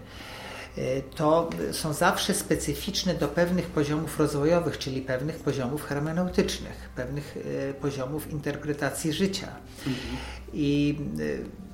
[0.79, 7.37] e, to są zawsze specyficzne do pewnych poziomów rozwojowych, czyli pewnych poziomów hermeneutycznych, pewnych
[7.71, 9.49] e, poziomów interpretacji życia.
[9.87, 10.17] Mhm.
[10.53, 10.99] I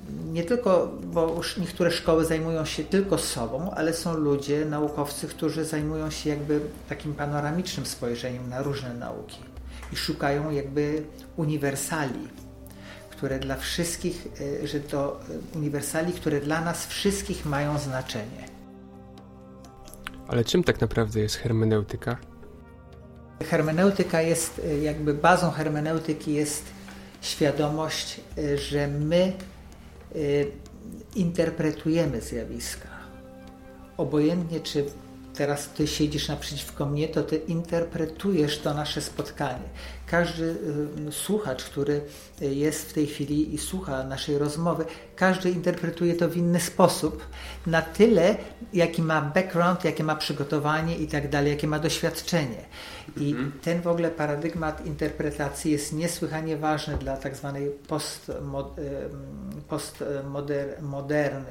[0.09, 5.65] nie tylko, bo już niektóre szkoły zajmują się tylko sobą, ale są ludzie, naukowcy, którzy
[5.65, 9.37] zajmują się jakby takim panoramicznym spojrzeniem na różne nauki.
[9.93, 11.03] i szukają jakby
[11.35, 12.27] uniwersali,
[13.09, 14.27] które dla wszystkich,
[14.63, 15.19] e, że to
[15.55, 18.47] uniwersali, które dla nas wszystkich mają znaczenie.
[20.27, 22.17] Ale czym tak naprawdę jest hermeneutyka?
[23.43, 26.63] Hermeneutyka jest, e, jakby bazą hermeneutyki jest
[27.21, 28.21] świadomość,
[28.55, 29.33] że my
[31.15, 32.87] interpretujemy zjawiska.
[33.97, 34.85] Obojętnie, czy
[35.33, 39.69] teraz ty siedzisz naprzeciwko mnie, to ty interpretujesz to nasze spotkanie.
[40.13, 40.55] Każdy
[41.07, 42.01] y, słuchacz, który
[42.41, 47.25] jest w tej chwili i słucha naszej rozmowy, każdy interpretuje to w inny sposób,
[47.67, 48.35] na tyle,
[48.73, 52.65] jaki ma background, jakie ma przygotowanie i tak dalej, jakie ma doświadczenie.
[53.17, 53.51] I mhm.
[53.61, 57.71] ten w ogóle paradygmat interpretacji jest niesłychanie ważny dla tak zwanej
[59.67, 61.43] postmodern modern,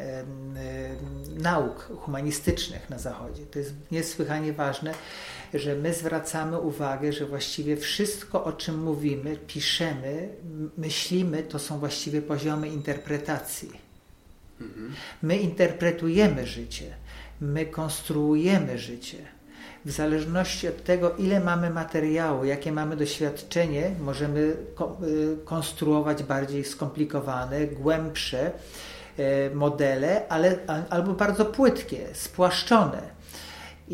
[1.39, 3.47] nauk humanistycznych na Zachodzie.
[3.47, 4.95] To jest niesłychanie ważne,
[5.55, 10.29] że my zwracamy uwagę, że właściwie wszystko, o czym mówimy, piszemy,
[10.79, 13.71] myślimy, to są właściwie poziomy interpretacji.
[14.61, 14.95] Mhm.
[15.23, 16.95] My interpretujemy życie,
[17.41, 19.19] my konstruujemy życie
[19.85, 24.57] w zależności od tego, ile mamy materiału, jakie mamy doświadczenie, możemy y,
[25.45, 28.53] konstruować bardziej skomplikowane, głębsze
[29.19, 30.59] e, modele, ale,
[30.91, 33.22] albo bardzo płytkie, spłaszczone.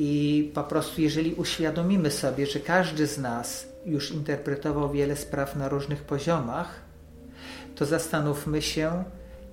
[0.00, 5.68] I po prostu, jeżeli uświadomimy sobie, że każdy z nas już interpretował wiele spraw na
[5.68, 6.80] różnych poziomach,
[7.74, 9.04] to zastanówmy się,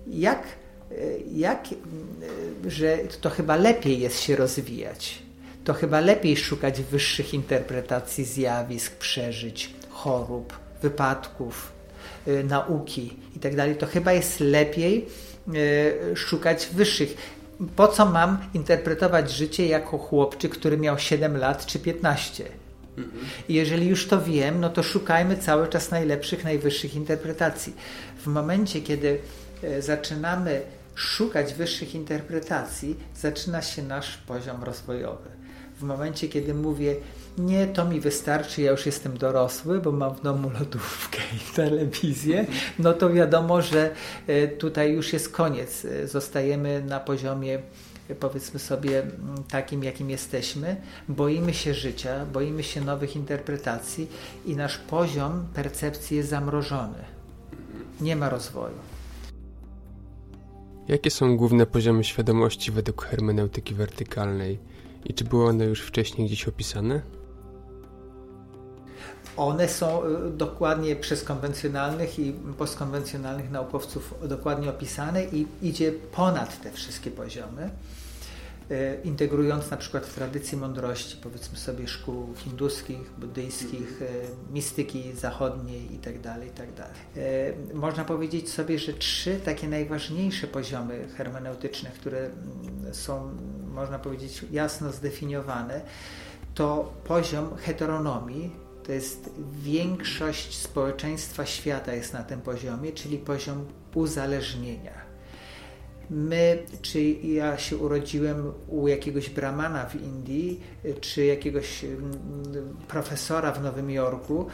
[0.07, 0.43] jak,
[0.91, 0.95] e,
[1.35, 5.25] jak, e, że to chyba lepiej jest się rozwijać
[5.65, 11.71] to chyba lepiej szukać wyższych interpretacji zjawisk, przeżyć, chorób, wypadków,
[12.27, 13.67] y, nauki itd.
[13.67, 15.05] Tak to chyba jest lepiej
[16.15, 17.17] szukać wyższych.
[17.75, 22.43] Po co mam interpretować życie jako chłopczyk, który miał 7 lat czy 15?
[23.49, 27.73] I jeżeli już to wiem, no to szukajmy cały czas najlepszych, najwyższych interpretacji.
[28.17, 29.19] W momencie, kiedy
[29.63, 30.61] y, zaczynamy
[30.95, 35.35] szukać wyższych interpretacji, zaczyna się nasz poziom rozwojowy
[35.77, 36.95] w momencie, kiedy mówię,
[37.37, 42.45] nie, to mi wystarczy, ja już jestem dorosły, bo mam w domu lodówkę i telewizję,
[42.79, 43.91] no to wiadomo, że
[44.27, 45.85] e, tutaj już jest koniec.
[45.85, 47.59] E, zostajemy na poziomie
[48.09, 49.03] e, powiedzmy sobie
[49.49, 50.75] takim, jakim jesteśmy.
[51.09, 54.07] Boimy się życia, boimy się nowych interpretacji
[54.45, 56.99] i nasz poziom percepcji jest zamrożony.
[58.01, 58.75] Nie ma rozwoju.
[60.87, 64.59] Jakie są główne poziomy świadomości według hermeneutyki wertykalnej?
[65.05, 67.01] I czy były one już wcześniej gdzieś opisane?
[69.37, 76.71] One są y, dokładnie przez konwencjonalnych i postkonwencjonalnych naukowców dokładnie opisane i idzie ponad te
[76.71, 77.69] wszystkie poziomy.
[78.71, 86.19] E, integrując na przykład tradycje mądrości, powiedzmy sobie szkół hinduskich, buddyjskich, e, mistyki zachodniej itd.,
[86.21, 86.83] tak itd.
[86.83, 93.31] Tak można powiedzieć sobie, że trzy takie najważniejsze poziomy hermeneutyczne, które mm, są,
[93.73, 95.81] można powiedzieć, jasno zdefiniowane,
[96.55, 99.29] to poziom heteronomii, to jest
[99.63, 105.05] większość społeczeństwa świata jest na tym poziomie, czyli poziom uzależnienia
[106.09, 110.61] my, czy ja się urodziłem u jakiegoś bramana w Indii,
[111.01, 114.47] czy jakiegoś mm, profesora w Nowym Jorku,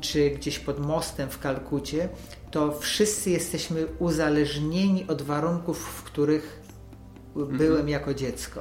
[0.00, 2.08] czy gdzieś pod mostem w Kalkucie,
[2.50, 6.62] to wszyscy jesteśmy uzależnieni od warunków, w których
[7.36, 7.58] mhm.
[7.58, 8.60] byłem jako dziecko.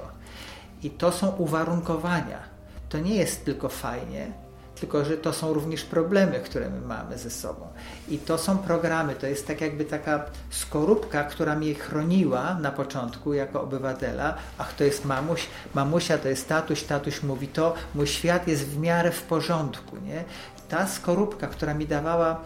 [0.84, 2.44] I to są uwarunkowania.
[2.90, 4.32] To nie jest tylko fajnie,
[4.80, 7.68] tylko że to są również problemy, które my mamy ze sobą.
[8.10, 13.34] I to są programy, to jest tak jakby taka skorupka, która mnie chroniła na początku
[13.34, 14.36] jako obywatela.
[14.58, 18.80] Ach, to jest mamuś, mamusia to jest tatuś, tatuś mówi to, mój świat jest w
[18.80, 19.98] miarę w porządku.
[19.98, 20.24] Nie?
[20.70, 22.42] Ta skorupka, która mi dawała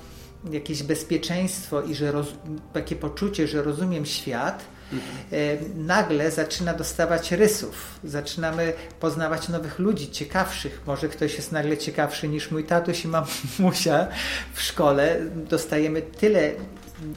[0.52, 2.28] jakieś bezpieczeństwo i że roz,
[2.74, 4.64] takie poczucie, że rozumiem świat,
[5.76, 8.00] nagle zaczyna dostawać rysów.
[8.04, 10.82] Zaczynamy poznawać nowych ludzi, ciekawszych.
[10.88, 14.08] Może ktoś jest nagle ciekawszy niż mój tatuś i mamusia
[14.54, 15.20] w szkole.
[15.36, 16.52] Dostajemy tyle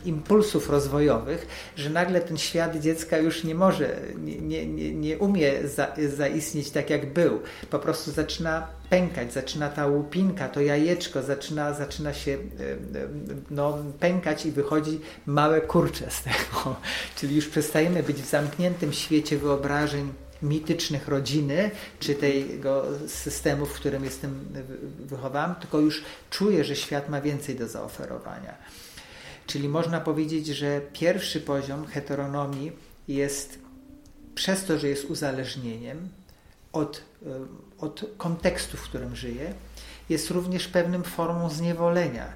[0.04, 1.46] impulsów rozwojowych,
[1.76, 6.90] że nagle ten świat dziecka już nie może, nie, nie, nie umie za, zaistnieć tak
[6.90, 7.40] jak był.
[7.70, 12.38] Po prostu zaczyna pękać, zaczyna ta łupinka, to jajeczko zaczyna, zaczyna się
[13.50, 16.76] no, pękać i wychodzi małe kurcze z tego.
[17.16, 21.70] Czyli już przestajemy być w zamkniętym świecie wyobrażeń mitycznych rodziny,
[22.00, 24.44] czy tego systemu, w którym jestem
[24.98, 28.54] wychowany, tylko już czuję, że świat ma więcej do zaoferowania.
[29.46, 32.72] Czyli można powiedzieć, że pierwszy poziom heteronomii
[33.08, 33.58] jest
[34.34, 36.08] przez to, że jest uzależnieniem
[36.72, 37.02] od,
[37.78, 39.54] od kontekstu, w którym żyję,
[40.08, 42.32] jest również pewnym formą zniewolenia.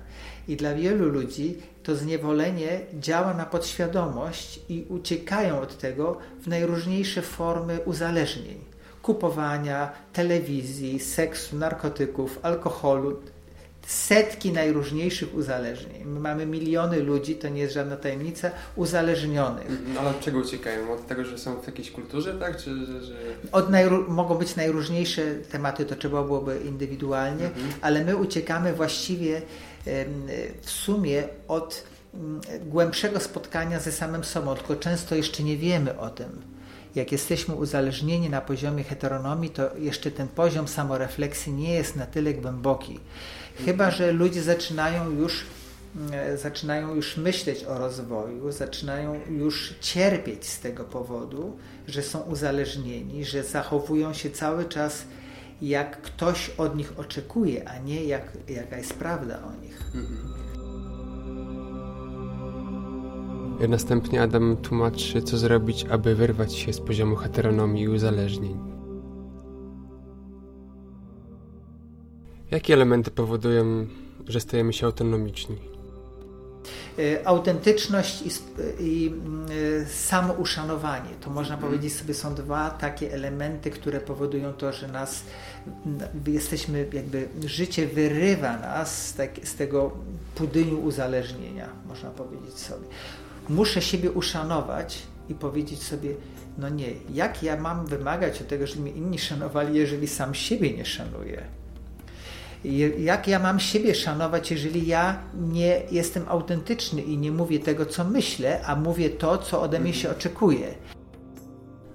[0.49, 7.23] I dla wielu ludzi to zniewolenie działa na podświadomość i uciekają od tego w najróżniejsze
[7.23, 8.70] formy uzależnień
[9.03, 13.20] kupowania, telewizji, seksu, narkotyków, alkoholu,
[13.87, 16.05] setki najróżniejszych uzależnień.
[16.05, 19.66] My mamy miliony ludzi, to nie jest żadna tajemnica, uzależnionych.
[19.95, 20.93] No, ale od czego uciekają?
[20.93, 22.57] Od tego, że są w jakiejś kulturze, tak?
[22.57, 23.14] Czy, że, że...
[23.53, 23.66] Od
[24.09, 27.73] mogą być najróżniejsze tematy, to trzeba byłoby indywidualnie, mhm.
[27.81, 29.43] ale my uciekamy właściwie
[30.62, 36.11] w sumie od mm, głębszego spotkania ze samym sobą, tylko często jeszcze nie wiemy o
[36.11, 36.51] tym
[36.95, 42.35] jak jesteśmy uzależnieni na poziomie heteronomii, to jeszcze ten poziom samorefleksji nie jest na tyle
[42.35, 43.01] głęboki.
[43.64, 45.46] Chyba, że ludzie zaczynają już
[45.96, 51.57] mm, zaczynają już myśleć o rozwoju, zaczynają już cierpieć z tego powodu,
[51.88, 55.05] że są uzależnieni, że zachowują się cały czas
[55.62, 59.81] jak ktoś od nich oczekuje, a nie jak, jaka jest prawda o nich.
[63.68, 68.69] Następnie Adam tłumaczy, co zrobić, aby wyrwać się z poziomu heteronomii i uzależnień.
[72.50, 73.86] Jakie elementy powodują,
[74.28, 75.56] że stajemy się autonomiczni?
[76.98, 78.30] E, autentyczność i,
[78.80, 79.14] i
[79.82, 81.10] e, samouszanowanie.
[81.20, 81.72] To można mhm.
[81.72, 85.24] powiedzieć sobie są dwa takie elementy, które powodują to, że nas
[86.26, 89.90] jesteśmy jakby życie wyrywa nas z, tak, z tego
[90.34, 92.86] pudyniu uzależnienia, można powiedzieć sobie
[93.50, 96.14] muszę siebie uszanować i powiedzieć sobie,
[96.58, 100.76] no nie, jak ja mam wymagać od tego, żeby mnie inni szanowali, jeżeli sam siebie
[100.76, 101.44] nie szanuję?
[102.99, 108.05] Jak ja mam siebie szanować, jeżeli ja nie jestem autentyczny i nie mówię tego, co
[108.05, 110.75] myślę, a mówię to, co ode mnie się oczekuje?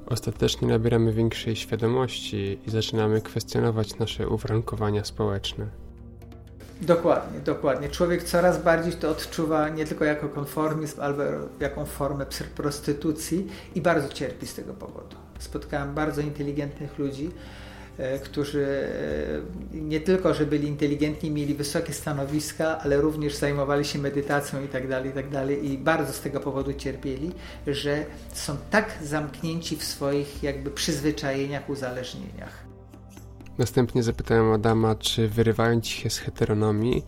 [0.05, 5.67] Ostatecznie nabieramy większej świadomości i zaczynamy kwestionować nasze uwarunkowania społeczne.
[6.81, 7.89] Dokładnie, dokładnie.
[7.89, 12.25] Człowiek coraz bardziej to odczuwa nie tylko jako konformizm, ale jaką formę
[12.55, 15.15] prostytucji i bardzo cierpi z tego powodu.
[15.39, 17.31] Spotkałem bardzo inteligentnych ludzi,
[18.23, 18.65] którzy
[19.73, 24.67] e, nie tylko, że byli inteligentni, mieli wysokie stanowiska, ale również zajmowali się medytacją i
[24.67, 27.31] tak dalej, i tak dalej i bardzo z tego powodu cierpieli,
[27.67, 32.65] że są tak zamknięci w swoich jakby przyzwyczajeniach, uzależnieniach.
[33.57, 37.03] Następnie zapytałem Adama, czy wyrywając się z heteronomii,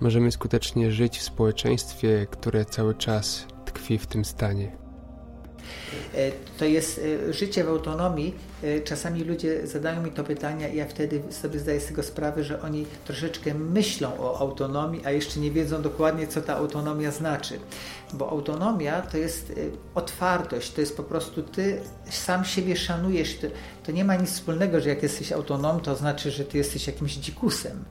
[0.00, 4.87] możemy skutecznie żyć w społeczeństwie, które cały czas tkwi w tym stanie.
[6.14, 8.34] E, to jest e, życie w autonomii.
[8.62, 12.44] E, czasami ludzie zadają mi to pytania i ja wtedy sobie zdaję z tego sprawę,
[12.44, 17.58] że oni troszeczkę myślą o autonomii, a jeszcze nie wiedzą dokładnie, co ta autonomia znaczy.
[18.12, 19.52] Bo autonomia to jest
[19.94, 23.38] otwartość, to jest po prostu ty sam siebie szanujesz.
[23.86, 27.14] To nie ma nic wspólnego, że jak jesteś autonom, to znaczy, że ty jesteś jakimś
[27.14, 27.84] dzikusem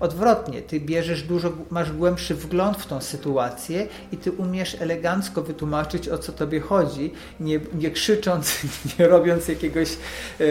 [0.00, 6.08] Odwrotnie, ty bierzesz dużo, masz głębszy wgląd w tą sytuację i ty umiesz elegancko wytłumaczyć,
[6.08, 8.58] o co tobie chodzi, nie, nie krzycząc,
[8.98, 9.88] nie robiąc jakiegoś
[10.40, 10.44] e,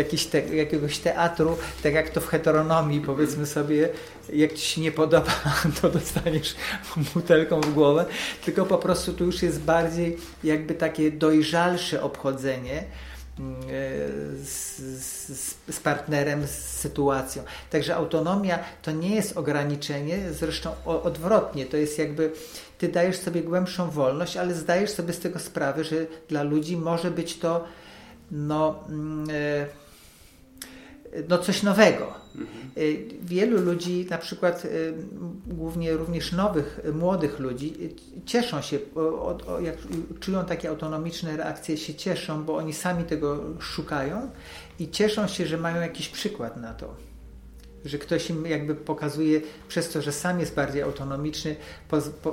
[0.00, 3.88] e, te, jakiegoś teatru, tak jak to w heteronomii, powiedzmy sobie,
[4.32, 5.32] jak ci się nie podoba,
[5.80, 6.54] to dostaniesz
[7.14, 8.04] butelką w głowę,
[8.44, 12.84] tylko po prostu tu już jest bardziej jakby takie dojrzalsze obchodzenie,
[14.42, 17.42] z, z, z, partnerem, z sytuacją.
[17.70, 22.32] Także autonomia to nie jest ograniczenie, zresztą odwrotnie, to jest jakby
[22.78, 25.96] ty dajesz sobie głębszą wolność, ale zdajesz sobie z tego sprawę, że
[26.28, 27.64] dla ludzi może być to
[28.30, 28.84] no.
[29.28, 29.85] Yy,
[31.28, 32.14] no coś nowego.
[32.36, 32.70] Mhm.
[33.22, 34.94] Wielu ludzi, na przykład y,
[35.46, 38.78] głównie również nowych, młodych ludzi, y, cieszą się,
[39.62, 39.76] jak
[40.20, 44.30] czują takie autonomiczne reakcje, się cieszą, bo oni sami tego szukają
[44.78, 47.06] i cieszą się, że mają jakiś przykład na to
[47.88, 51.56] że ktoś im jakby pokazuje przez to, że sam jest bardziej autonomiczny,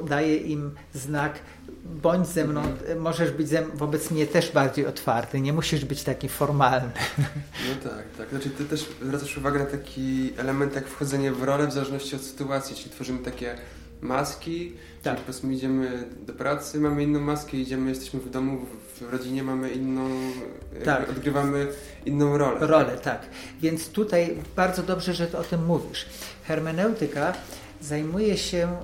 [0.08, 1.40] daje im znak
[1.86, 2.62] bądź ze mną,
[3.00, 6.92] możesz być ze, wobec mnie też bardziej otwarty, nie musisz być taki formalny.
[7.70, 8.30] No tak, tak.
[8.30, 12.22] Znaczy ty też zwracasz uwagę na taki element jak wchodzenie w rolę w zależności od
[12.22, 13.56] sytuacji, czyli tworzymy takie
[14.02, 15.14] maski, tak.
[15.14, 18.66] czyli powiedzmy idziemy do pracy, mamy inną maskę, idziemy, jesteśmy w domu,
[19.02, 20.10] w rodzinie mamy inną,
[20.86, 21.10] tak.
[21.10, 21.68] odgrywamy
[22.06, 22.68] inną rolę.
[22.68, 23.02] Rolę, tak?
[23.02, 23.30] tak.
[23.62, 26.06] Więc tutaj bardzo dobrze, że o tym mówisz.
[26.44, 27.34] Hermeneutyka
[27.84, 28.78] zajmuje się e,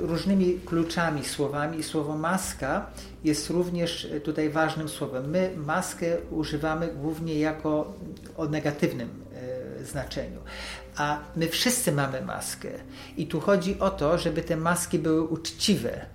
[0.00, 2.90] różnymi kluczami, słowami i słowo maska
[3.24, 5.30] jest również tutaj ważnym słowem.
[5.30, 7.94] My maskę używamy głównie jako
[8.36, 9.08] o negatywnym
[9.80, 10.40] e, znaczeniu.
[10.96, 12.68] A my wszyscy mamy maskę.
[13.16, 16.06] I tu chodzi o to, żeby te maski były uczciwe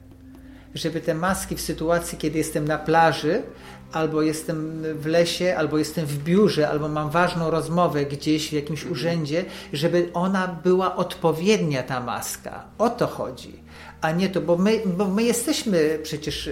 [0.75, 3.43] żeby te maski w sytuacji, kiedy jestem na plaży,
[3.91, 8.85] albo jestem w lesie, albo jestem w biurze, albo mam ważną rozmowę gdzieś w jakimś
[8.85, 12.63] urzędzie, żeby ona była odpowiednia, ta maska.
[12.77, 13.65] O to chodzi
[14.05, 16.49] a nie to, bo my, bo my jesteśmy przecież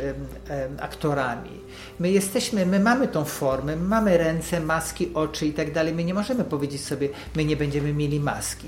[0.80, 1.49] aktorami.
[1.99, 5.93] My jesteśmy, my mamy tą formę, mamy ręce, maski, oczy i tak dalej.
[5.93, 8.67] My nie możemy powiedzieć sobie, my nie będziemy mieli maski.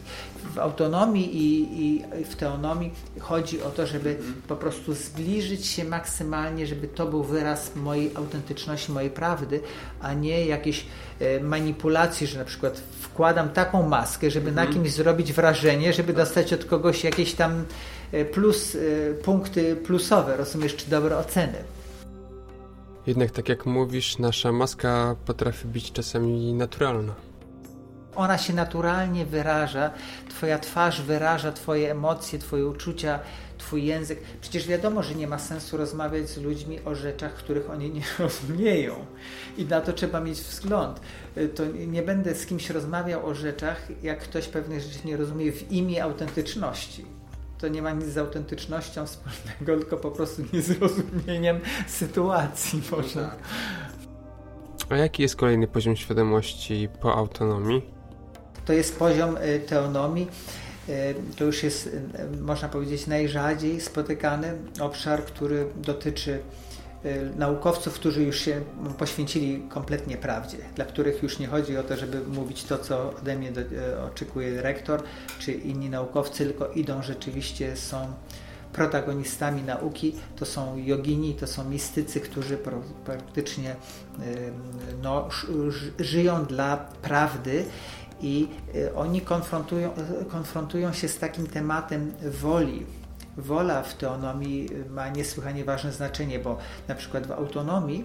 [0.55, 6.67] W autonomii i, i w teonomii chodzi o to, żeby po prostu zbliżyć się maksymalnie,
[6.67, 9.59] żeby to był wyraz mojej autentyczności, mojej prawdy,
[10.01, 10.85] a nie jakieś
[11.19, 14.73] e, manipulacji, że na przykład wkładam taką maskę, żeby na mhm.
[14.73, 17.65] kimś zrobić wrażenie, żeby dostać od kogoś jakieś tam
[18.11, 21.63] E, plus, e, punkty plusowe, rozumiesz, czy dobre oceny.
[23.07, 27.13] Jednak tak jak mówisz, nasza maska potrafi być czasami naturalna.
[28.15, 29.91] Ona się naturalnie wyraża,
[30.29, 33.19] twoja twarz wyraża twoje emocje, twoje uczucia,
[33.57, 34.19] twój język.
[34.41, 38.95] Przecież wiadomo, że nie ma sensu rozmawiać z ludźmi o rzeczach, których oni nie rozumieją.
[39.57, 40.99] I na to trzeba mieć wzgląd.
[41.55, 45.71] To nie będę z kimś rozmawiał o rzeczach, jak ktoś pewnych rzeczy nie rozumie w
[45.71, 47.05] imię autentyczności
[47.57, 52.81] to nie ma nic z autentycznością wspólnego, tylko po prostu niezrozumieniem sytuacji.
[52.91, 53.21] Może.
[53.21, 53.37] Tak.
[54.89, 57.94] A jaki jest kolejny poziom świadomości po autonomii?
[58.65, 60.27] To jest poziom y, teonomii.
[60.89, 62.01] Y, to już jest, y,
[62.41, 66.39] można powiedzieć, najrzadziej spotykany obszar, który dotyczy
[67.35, 68.61] naukowców, którzy już się
[68.97, 73.35] poświęcili kompletnie prawdzie, dla których już nie chodzi o to, żeby mówić to, co ode
[73.35, 73.61] mnie do,
[74.05, 75.03] oczekuje rektor
[75.39, 78.13] czy inni naukowcy, tylko idą rzeczywiście, są
[78.73, 82.57] protagonistami nauki, to są jogini, to są mistycy, którzy
[83.05, 83.75] praktycznie
[85.01, 85.29] no,
[85.99, 87.65] żyją dla prawdy
[88.21, 88.47] i
[88.95, 89.89] oni konfrontują,
[90.31, 92.85] konfrontują się z takim tematem woli,
[93.37, 96.57] wola w teonomii ma niesłychanie ważne znaczenie, bo
[96.87, 98.03] na przykład w autonomii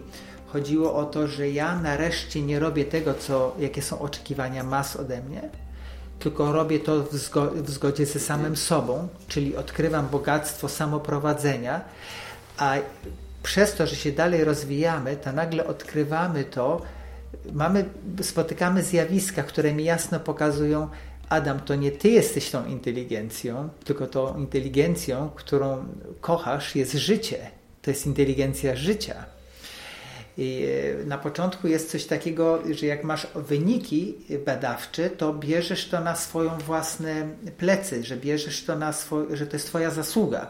[0.52, 5.22] chodziło o to, że ja nareszcie nie robię tego, co, jakie są oczekiwania mas ode
[5.22, 5.48] mnie,
[6.18, 11.80] tylko robię to w, zgo w zgodzie ze samym sobą, czyli odkrywam bogactwo samoprowadzenia,
[12.58, 12.74] a
[13.42, 16.82] przez to, że się dalej rozwijamy, to nagle odkrywamy to,
[17.52, 17.84] mamy,
[18.22, 20.88] spotykamy zjawiska, które mi jasno pokazują,
[21.28, 25.84] Adam, to nie ty jesteś tą inteligencją, tylko tą inteligencją, którą
[26.20, 27.50] kochasz, jest życie.
[27.82, 29.24] To jest inteligencja życia.
[30.38, 30.66] I
[31.02, 34.14] e, na początku jest coś takiego, że jak masz wyniki
[34.46, 37.28] badawcze, to bierzesz to na swoją własne
[37.58, 40.46] plecy, że bierzesz to na swój, że to jest twoja zasługa.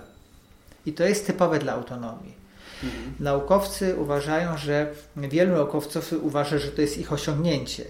[0.86, 2.39] I to jest typowe dla autonomii.
[2.84, 3.14] Mhm.
[3.20, 7.84] Naukowcy uważają, że wielu naukowców uważa, że to jest ich osiągnięcie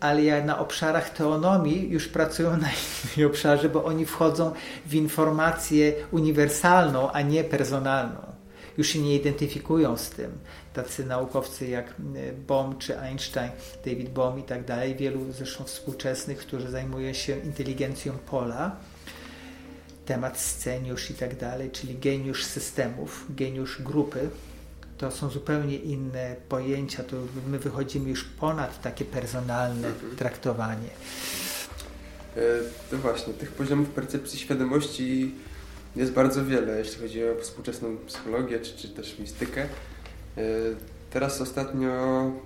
[0.00, 2.68] ale ja na obszarach teonomii już pracują na
[3.16, 4.52] innym obszarze, bo oni wchodzą
[4.86, 8.20] w informację uniwersalną, a nie personalną.
[8.78, 10.32] Już się nie identyfikują z tym.
[10.74, 11.92] Tacy naukowcy jak e,
[12.32, 13.50] Bohm czy Einstein,
[13.84, 18.76] David Bohm i tak dalej, wielu zresztą współczesnych, którzy zajmują się inteligencją pola,
[20.10, 24.28] temat sceniusz i tak dalej, czyli geniusz systemów, geniusz grupy,
[24.98, 30.16] to są zupełnie inne pojęcia, to my wychodzimy już ponad takie personalne mhm.
[30.16, 30.88] traktowanie.
[32.36, 32.40] E,
[32.90, 35.34] to właśnie, tych poziomów percepcji świadomości
[35.96, 39.66] jest bardzo wiele, jeśli chodzi o współczesną psychologię czy, czy też mistykę.
[41.10, 41.90] E, Teraz ostatnio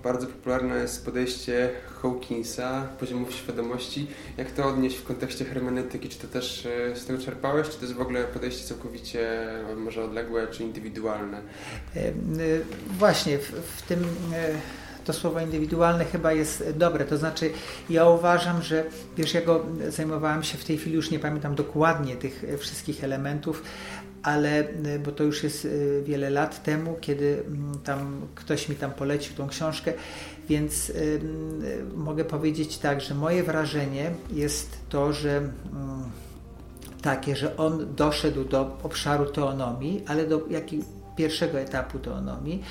[0.05, 1.71] bardzo popularne jest podejście
[2.03, 4.07] Hawkinsa, poziomów świadomości.
[4.37, 6.09] Jak to odnieść w kontekście hermeneutyki?
[6.09, 9.47] Czy to też e, z tego czerpałeś, czy to jest w ogóle podejście całkowicie
[9.77, 11.41] może odległe, czy indywidualne?
[11.97, 12.13] E, e,
[12.99, 14.05] właśnie, w, w tym
[15.05, 17.05] to słowo indywidualne chyba jest dobre.
[17.05, 17.51] To znaczy,
[17.91, 18.85] ja uważam, że
[19.17, 23.63] wiesz, ja go zajmowałem się w tej chwili, już nie pamiętam dokładnie tych wszystkich elementów,
[24.25, 28.77] ale y, bo to już jest y, wiele lat temu, kiedy mm, tam ktoś mi
[28.77, 29.93] tam polecił tą książkę,
[30.49, 31.21] więc y,
[31.97, 35.53] mogę powiedzieć tak, że moje wrażenie jest to, że mm,
[37.03, 40.85] takie, że on doszedł do obszaru teonomii, ale do jakiego
[41.17, 42.63] pierwszego etapu teonomii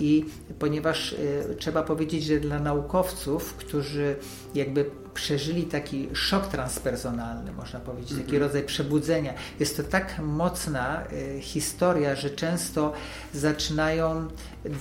[0.00, 0.24] i
[0.58, 4.16] ponieważ y, trzeba powiedzieć, że dla naukowców, którzy
[4.54, 8.42] jakby przeżyli taki szok transpersonalny, można powiedzieć, taki mhm.
[8.42, 12.92] rodzaj przebudzenia, jest to tak mocna y, historia, że często
[13.34, 14.28] zaczynają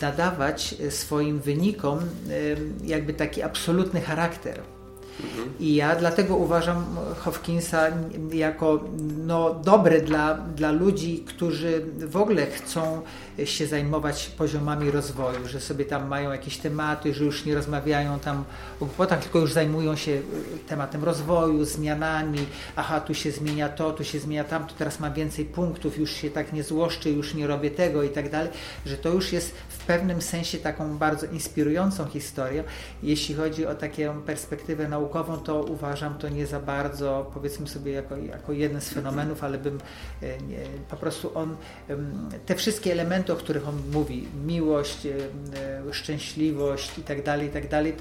[0.02, 4.62] nadawać swoim wynikom y, jakby taki absolutny charakter
[5.24, 5.54] Mhm.
[5.60, 6.86] I ja dlatego uważam
[7.20, 7.88] Hopkinsa
[8.34, 8.84] jako
[9.26, 13.02] no, dobry dla, dla ludzi, którzy w ogóle chcą
[13.46, 18.44] się zajmować poziomami rozwoju, że sobie tam mają jakieś tematy, że już nie rozmawiają tam
[18.82, 20.22] o głupotach, tylko już zajmują się
[20.68, 22.46] tematem rozwoju, zmianami,
[22.76, 26.30] aha, tu się zmienia to, tu się zmienia tamto, teraz mam więcej punktów, już się
[26.30, 28.50] tak nie złoszczę, już nie robię tego i tak dalej,
[28.86, 32.64] że to już jest w pewnym sensie taką bardzo inspirującą historią.
[33.04, 35.07] Jeśli chodzi o taką perspektywę naukową,
[35.44, 39.80] to uważam to nie za bardzo, powiedzmy sobie, jako, jako jeden z fenomenów, ale bym
[40.22, 41.56] e, nie, po prostu on,
[42.46, 45.14] te wszystkie elementy, o których on mówi, miłość, e,
[45.94, 47.94] szczęśliwość i tak dalej, i tak dalej,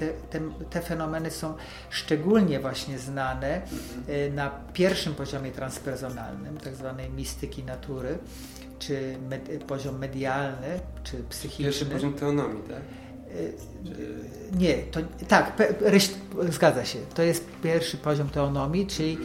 [0.69, 1.53] te fenomeny są
[1.89, 3.61] szczególnie właśnie znane
[4.07, 8.17] e, na pierwszym poziomie transpersonalnym, tak zwanej mistyki natury,
[8.79, 11.65] czy med, poziom medialny, czy psychiczny.
[11.65, 12.81] Pierwszy poziom teonomii, tak?
[13.31, 15.51] E, nie, to, tak,
[16.49, 16.99] zgadza się.
[17.15, 19.17] To jest pierwszy poziom teonomii, czyli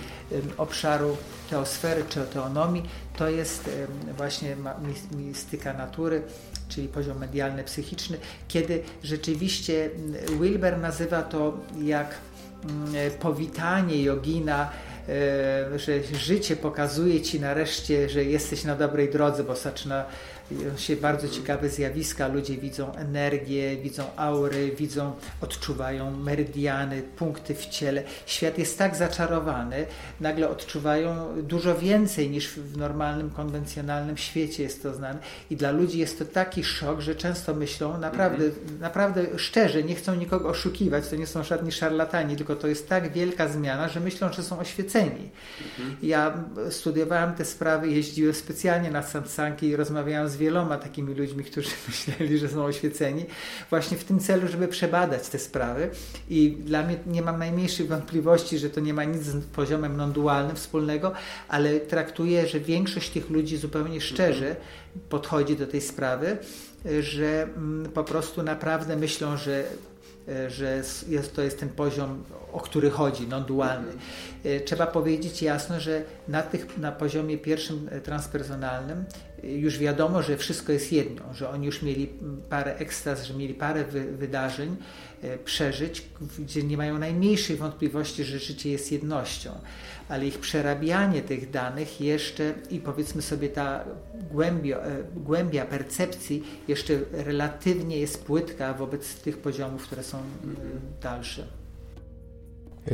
[0.57, 1.17] obszaru
[1.51, 2.89] teosfery czy teonomii.
[3.17, 3.71] To jest
[4.17, 4.57] właśnie
[5.17, 6.23] mistyka natury,
[6.69, 9.91] czyli poziom medialny, psychiczny, kiedy rzeczywiście
[10.41, 12.15] Wilber nazywa to jak
[13.21, 14.71] powitanie jogina,
[15.09, 20.05] e, że życie pokazuje ci nareszcie, że jesteś na dobrej drodze, bo zaczyna
[20.77, 22.29] się bardzo ciekawe zjawiska.
[22.29, 28.03] Ludzie widzą energię, widzą aury, widzą, odczuwają meridiany, punkty w ciele.
[28.27, 29.87] Świat jest tak zaczarowany,
[30.21, 35.19] nagle odczuwają dużo więcej niż w normalnym, konwencjonalnym świecie jest to znane.
[35.51, 38.81] I dla ludzi jest to taki szok, że często myślą, naprawdę, mhm.
[38.81, 43.13] naprawdę szczerze, nie chcą nikogo oszukiwać, to nie są żadni szarlatani, tylko to jest tak
[43.13, 45.31] wielka zmiana, że myślą, że są oświeceni.
[45.79, 45.97] Mhm.
[46.03, 51.71] Ja studiowałem te sprawy, jeździłem specjalnie na satsangi i rozmawiałem z wieloma takimi ludźmi, którzy
[51.89, 53.25] myśleli, że są oświeceni,
[53.71, 55.91] właśnie w tym celu, żeby przebadać te sprawy.
[56.31, 60.57] I dla mnie nie mam najmniejszych wątpliwości, że to nie ma nic z poziomem non-dualnym
[60.57, 61.13] wspólnego,
[61.49, 64.57] ale traktuję, że większość tych ludzi zupełnie szczerze
[65.09, 66.39] podchodzi do tej sprawy,
[67.01, 69.65] że mm, po prostu naprawdę myślą, że
[70.29, 73.93] E, że jest, to jest ten poziom, o który chodzi, non-dualny.
[74.45, 79.05] E, trzeba powiedzieć jasno, że na, tych, na poziomie pierwszym e, transpersonalnym
[79.43, 82.09] już wiadomo, że wszystko jest jedno, że oni już mieli
[82.51, 84.77] parę ekstaz, że mieli parę wy, wydarzeń,
[85.45, 86.03] przeżyć,
[86.39, 89.51] gdzie nie mają najmniejszej wątpliwości, że życie jest jednością
[90.13, 93.85] ale ich przerabianie tych danych jeszcze i powiedzmy sobie ta
[94.31, 100.19] głębia, e, głębia percepcji jeszcze relatywnie jest płytka wobec tych poziomów, które są
[101.03, 101.47] dalsze.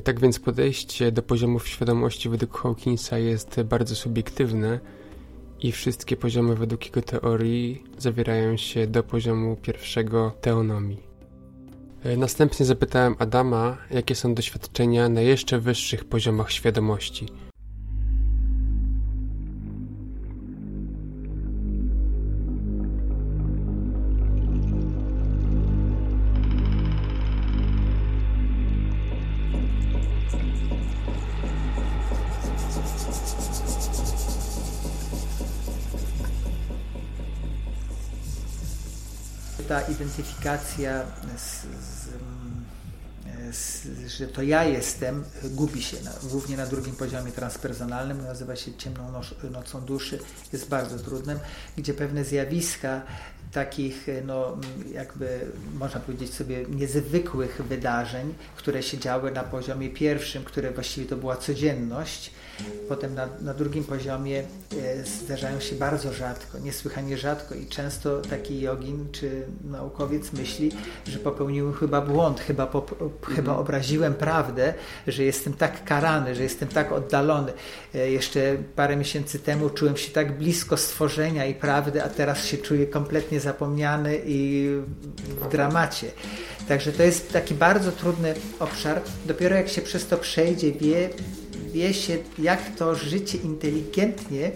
[0.05, 4.81] Tak więc podejście do poziomów świadomości według Hawkinsa jest bardzo subiektywne
[5.63, 11.03] i wszystkie poziomy według jego teorii zawierają się do poziomu pierwszego teonomii.
[12.05, 17.27] E, następnie zapytałem Adama, jakie są doświadczenia na jeszcze wyższych poziomach świadomości.
[40.09, 41.05] Identyfikacja,
[41.37, 41.63] z,
[43.53, 48.57] z, z, że to ja jestem, gubi się, na, głównie na drugim poziomie transpersonalnym, nazywa
[48.57, 49.13] się ciemną
[49.51, 50.19] nocą duszy,
[50.53, 51.39] jest bardzo trudnym,
[51.77, 53.03] gdzie pewne zjawiska
[53.53, 54.57] takich, no,
[54.93, 55.41] jakby
[55.79, 61.37] można powiedzieć sobie, niezwykłych wydarzeń, które się działy na poziomie pierwszym, które właściwie to była
[61.37, 62.33] codzienność,
[62.89, 64.43] Potem na, na drugim poziomie
[64.83, 70.73] e, zdarzają się bardzo rzadko, niesłychanie rzadko i często taki jogin czy naukowiec myśli,
[71.07, 72.87] że popełniłem chyba błąd, chyba, po,
[73.27, 73.59] chyba mhm.
[73.59, 74.75] obraziłem prawdę,
[75.07, 77.53] że jestem tak karany, że jestem tak oddalony.
[77.95, 82.59] E, jeszcze parę miesięcy temu czułem się tak blisko stworzenia i prawdy, a teraz się
[82.59, 84.69] czuję kompletnie zapomniany i
[85.41, 86.11] w dramacie.
[86.69, 89.01] Także to jest taki bardzo trudny obszar.
[89.27, 91.11] Dopiero jak się przez to przejdzie, wie,
[91.73, 94.51] wie się, jak to życie inteligentnie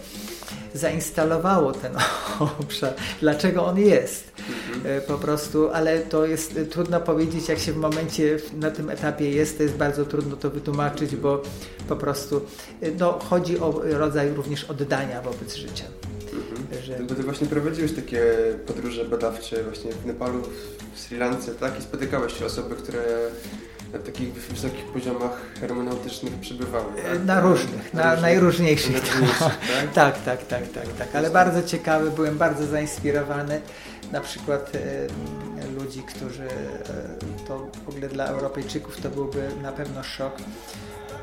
[0.74, 1.92] zainstalowało ten
[2.60, 4.32] obszar, dlaczego on jest
[4.74, 5.02] mhm.
[5.02, 9.56] po prostu, ale to jest trudno powiedzieć, jak się w momencie na tym etapie jest,
[9.56, 11.42] to jest bardzo trudno to wytłumaczyć, bo
[11.88, 12.40] po prostu
[12.98, 15.84] no, chodzi o rodzaj również oddania wobec życia.
[16.32, 16.82] Mhm.
[16.82, 16.98] Że...
[16.98, 18.22] Bo ty właśnie prowadziłeś takie
[18.66, 20.42] podróże badawcze właśnie w Nepalu,
[20.94, 21.78] w Sri Lance, tak?
[21.78, 23.02] I spotykałeś się osoby, które
[23.92, 25.30] na takich wysokich poziomach
[25.60, 26.92] hermeneutycznych przebywały.
[27.02, 27.24] Tak?
[27.24, 29.00] Na różnych, na, na najróżniejszych.
[29.38, 29.92] tak?
[29.94, 33.60] tak, tak, tak, tak, tak, ale bardzo ciekawy, byłem bardzo zainspirowany.
[34.12, 36.48] Na przykład e, ludzi, którzy
[37.48, 40.32] to w ogóle dla Europejczyków to byłby na pewno szok,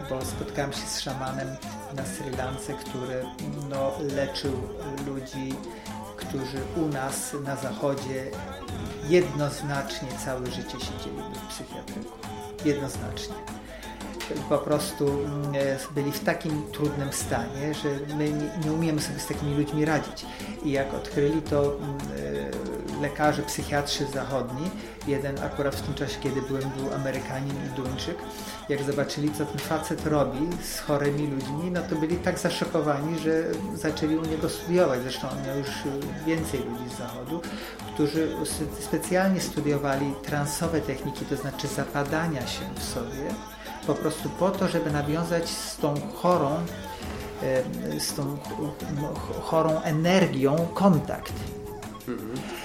[0.10, 1.48] bo spotkałem się z szamanem
[1.94, 3.26] na Sri Lance, który
[3.70, 4.54] no, leczył
[5.08, 5.56] ludzi,
[6.16, 8.32] którzy u nas na zachodzie
[9.08, 12.18] jednoznacznie całe życie siedzieliby w psychiatryku.
[12.66, 13.36] Jednoznacznie
[14.50, 15.54] po prostu mm,
[15.96, 18.32] byli w takim trudnym stanie, że my
[18.66, 20.26] nie, umiemy sobie z takimi ludźmi radzić.
[20.64, 24.70] I jak odkryli to mm, e, lekarze, psychiatrzy zachodni,
[25.08, 28.18] jeden akurat w tym czasie, kiedy byłem, był Amerykanin i Duńczyk,
[28.70, 33.44] jak zobaczyli, co ten facet robi z chorymi ludźmi, no to byli tak zaszokowani, że
[33.76, 35.02] zaczęli u niego studiować.
[35.02, 35.70] Zresztą on miał już
[36.26, 37.42] więcej ludzi z zachodu,
[37.94, 38.36] którzy
[38.80, 43.34] specjalnie studiowali transowe techniki, to znaczy zapadania się w sobie,
[43.88, 46.56] po prostu po to, żeby nawiązać z tą chorą,
[48.00, 48.38] z tą
[49.42, 51.34] chorą energią kontakt.
[52.08, 52.59] E,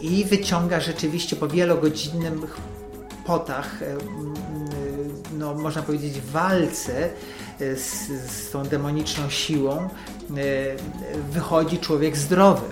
[0.00, 2.46] I wyciąga rzeczywiście po wielogodzinnym
[3.26, 3.96] potach, e,
[5.38, 7.10] no, można powiedzieć, walce
[7.58, 9.88] z, z tą demoniczną siłą,
[11.30, 12.66] wychodzi człowiek zdrowy.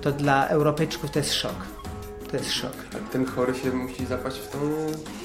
[0.00, 1.75] To dla Europejczyków to jest szok.
[2.30, 2.72] To jest szok.
[2.94, 4.58] A ten chory się musi zapaść w tą...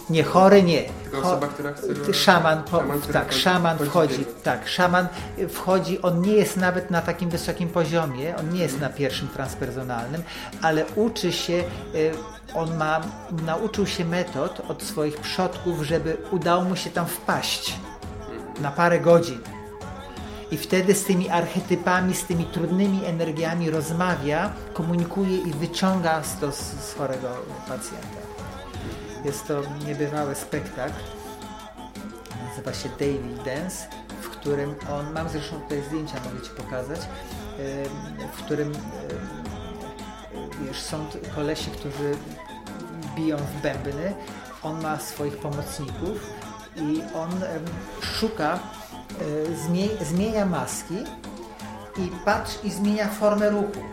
[0.09, 0.83] Nie, chory nie.
[1.03, 2.13] Tylko osoba, która chce...
[2.13, 5.07] Szaman, szaman tak, szaman wchodzi, tak, szaman
[5.49, 10.23] wchodzi, on nie jest nawet na takim wysokim poziomie, on nie jest na pierwszym transpersonalnym,
[10.61, 11.63] ale uczy się,
[11.95, 12.11] y,
[12.53, 13.01] on ma,
[13.45, 17.75] nauczył się metod od swoich przodków, żeby udało mu się tam wpaść
[18.61, 19.39] na parę godzin
[20.51, 26.95] i wtedy z tymi archetypami, z tymi trudnymi energiami rozmawia, komunikuje i wyciąga to z,
[26.97, 27.29] chorego
[27.67, 28.21] pacjenta.
[29.25, 30.99] Jest to niebywały spektakl.
[32.49, 33.87] Nazywa się Daily Dance,
[34.21, 36.99] w którym on, mam zresztą tutaj zdjęcia, mogę Ci pokazać,
[38.33, 38.73] w którym
[40.65, 42.15] wiesz, są kolesi, którzy
[43.15, 44.13] biją w bębny,
[44.63, 46.33] on ma swoich pomocników
[46.75, 47.29] i on
[48.01, 48.59] szuka
[50.01, 50.97] zmienia maski
[51.97, 53.83] i patrz i zmienia formę ruchu.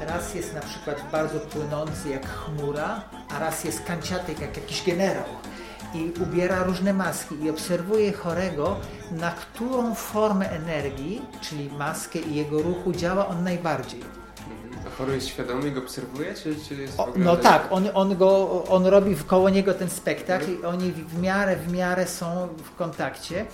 [0.00, 5.24] Raz jest na przykład bardzo płynący jak chmura, a raz jest kanciaty jak jakiś generał.
[5.94, 8.76] I ubiera różne maski i obserwuje chorego,
[9.10, 14.00] na którą formę energii, czyli maskę i jego ruchu działa on najbardziej.
[14.86, 18.16] A chory jest świadomy i go obserwuje, czy, czy jest o, No tak, on, on,
[18.16, 22.76] go, on robi koło niego ten spektakl i oni w miarę, w miarę są w
[22.76, 23.46] kontakcie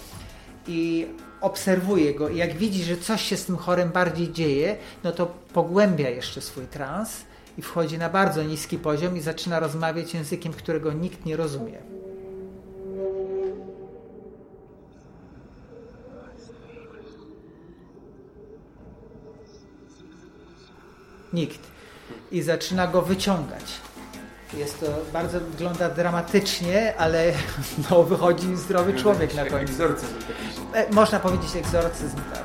[0.66, 1.06] i
[1.40, 5.26] obserwuje go i jak widzi, że coś się z tym chorym bardziej dzieje, no to
[5.52, 7.16] pogłębia jeszcze swój trans
[7.58, 11.78] i wchodzi na bardzo niski poziom i zaczyna rozmawiać językiem, którego nikt nie rozumie.
[21.32, 21.60] Nikt.
[22.32, 23.64] I zaczyna go wyciągać.
[24.56, 27.32] Jest to bardzo wygląda dramatycznie, ale
[27.90, 29.56] no, wychodzi zdrowy człowiek na końcu.
[29.56, 30.14] Egzorcyzm
[30.74, 32.44] e, Można powiedzieć egzorcyzm, tak.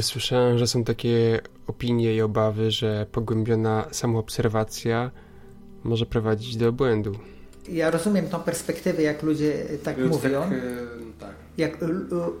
[0.00, 5.10] Słyszałem, że są takie opinie i obawy, że pogłębiona samoobserwacja
[5.84, 7.18] może prowadzić do błędu.
[7.68, 9.52] Ja rozumiem tą perspektywę, jak ludzie
[9.84, 10.40] tak mówią.
[10.40, 10.50] Tak,
[11.20, 11.47] tak.
[11.58, 11.78] Jak,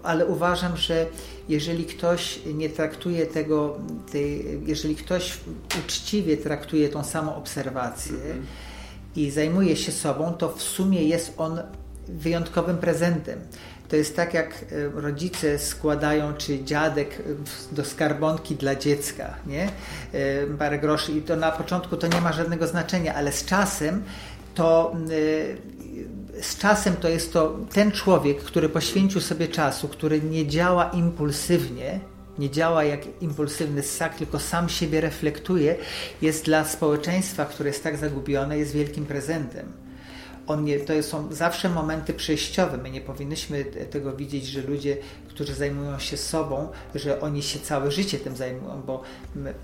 [0.02, 1.06] ale uważam, że
[1.48, 3.78] jeżeli ktoś nie traktuje tego,
[4.12, 5.38] tej, jeżeli ktoś
[5.84, 8.44] uczciwie traktuje tą samą obserwację mm -hmm.
[9.16, 11.60] i zajmuje się sobą, to w sumie jest on
[12.08, 13.38] wyjątkowym prezentem.
[13.88, 17.22] To jest tak, jak e, rodzice składają, czy dziadek
[17.72, 19.68] do skarbonki dla dziecka, nie?
[20.58, 24.02] Parę groszy i to na początku to nie ma żadnego znaczenia, ale z czasem
[24.58, 25.56] to y,
[26.40, 32.00] z czasem to jest to ten człowiek, który poświęcił sobie czasu, który nie działa impulsywnie,
[32.38, 35.76] nie działa jak impulsywny ssak, tylko sam siebie reflektuje,
[36.22, 39.87] jest dla społeczeństwa, które jest tak zagubione, jest wielkim prezentem
[40.48, 42.78] on nie, to są zawsze momenty przejściowe.
[42.78, 44.96] My nie powinniśmy tego widzieć, że ludzie,
[45.28, 49.02] którzy zajmują się sobą, że oni się całe życie tym zajmują, bo
[49.34, 49.54] my,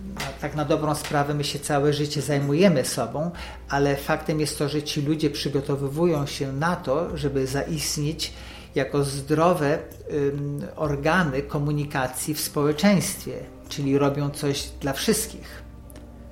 [0.41, 3.31] tak na dobrą sprawę my się całe życie zajmujemy sobą,
[3.69, 8.33] ale faktem jest to, że ci ludzie przygotowywują się na to, żeby zaistnieć
[8.75, 9.79] jako zdrowe
[10.13, 13.33] ym, organy komunikacji w społeczeństwie,
[13.69, 15.63] czyli robią coś dla wszystkich.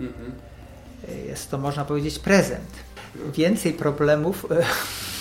[0.00, 0.32] Mhm.
[1.26, 2.91] Jest to, można powiedzieć, prezent
[3.34, 4.64] więcej problemów e,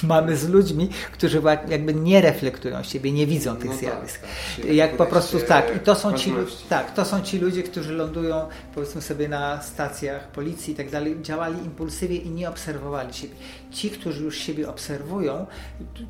[0.07, 4.21] mamy z ludźmi, którzy jakby nie reflektują siebie, nie widzą tych no tak, zjawisk.
[4.21, 4.29] Tak,
[4.65, 4.73] tak.
[4.73, 5.75] Jak po prostu tak.
[5.75, 6.33] I to są, ci,
[6.69, 11.17] tak, to są ci ludzie, którzy lądują powiedzmy sobie na stacjach policji i tak dalej,
[11.21, 13.35] działali impulsywnie i nie obserwowali siebie.
[13.71, 15.45] Ci, którzy już siebie obserwują,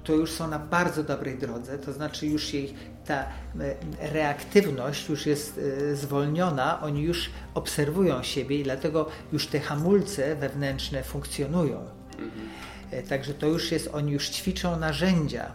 [0.03, 2.73] to już są na bardzo dobrej drodze, to znaczy już jej
[3.06, 3.28] ta e,
[4.14, 5.60] reaktywność już jest
[5.91, 11.78] e, zwolniona, oni już obserwują siebie i dlatego już te hamulce wewnętrzne funkcjonują.
[12.12, 12.49] Mhm.
[12.91, 15.52] E, także to już jest, oni już ćwiczą narzędzia.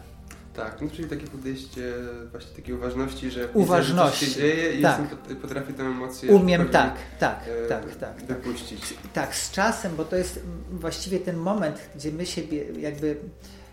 [0.57, 1.92] Tak, no czyli takie podejście
[2.30, 4.26] właśnie takiej uważności, że uważności.
[4.26, 5.16] Widzę, się dzieje i tak.
[5.42, 8.24] potrafię tę emocję Umiem tak, tak, e, tak, tak.
[8.26, 8.80] Wypuścić.
[8.80, 9.12] Tak.
[9.12, 10.40] tak, z czasem, bo to jest
[10.70, 13.16] właściwie ten moment, gdzie my siebie jakby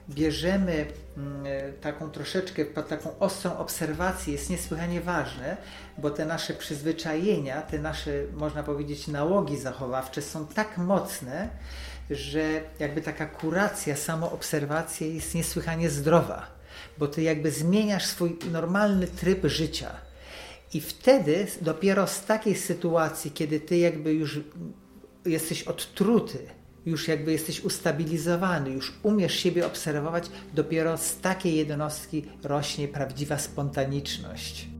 [0.09, 0.85] bierzemy
[1.17, 1.45] mm,
[1.81, 5.57] taką troszeczkę, taką ostrą obserwację jest niesłychanie ważne,
[5.97, 11.49] bo te nasze przyzwyczajenia, te nasze, można powiedzieć, nałogi zachowawcze są tak mocne,
[12.09, 16.47] że jakby taka kuracja, samoobserwacja jest niesłychanie zdrowa,
[16.97, 19.89] bo ty jakby zmieniasz swój normalny tryb życia.
[20.73, 24.39] I wtedy dopiero z takiej sytuacji, kiedy ty jakby już
[25.25, 26.37] jesteś odtruty,
[26.85, 34.72] już jakby jesteś ustabilizowany, już umiesz siebie obserwować, dopiero z takiej jednostki rośnie prawdziwa spontaniczność.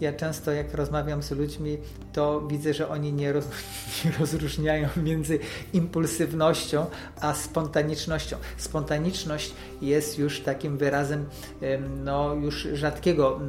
[0.00, 1.78] Ja często jak rozmawiam z ludźmi,
[2.12, 3.44] to widzę, że oni nie, roz,
[4.04, 5.38] nie rozróżniają między
[5.72, 6.86] impulsywnością
[7.20, 8.36] a spontanicznością.
[8.56, 11.26] Spontaniczność jest już takim wyrazem
[12.04, 13.40] no, już rzadkiego,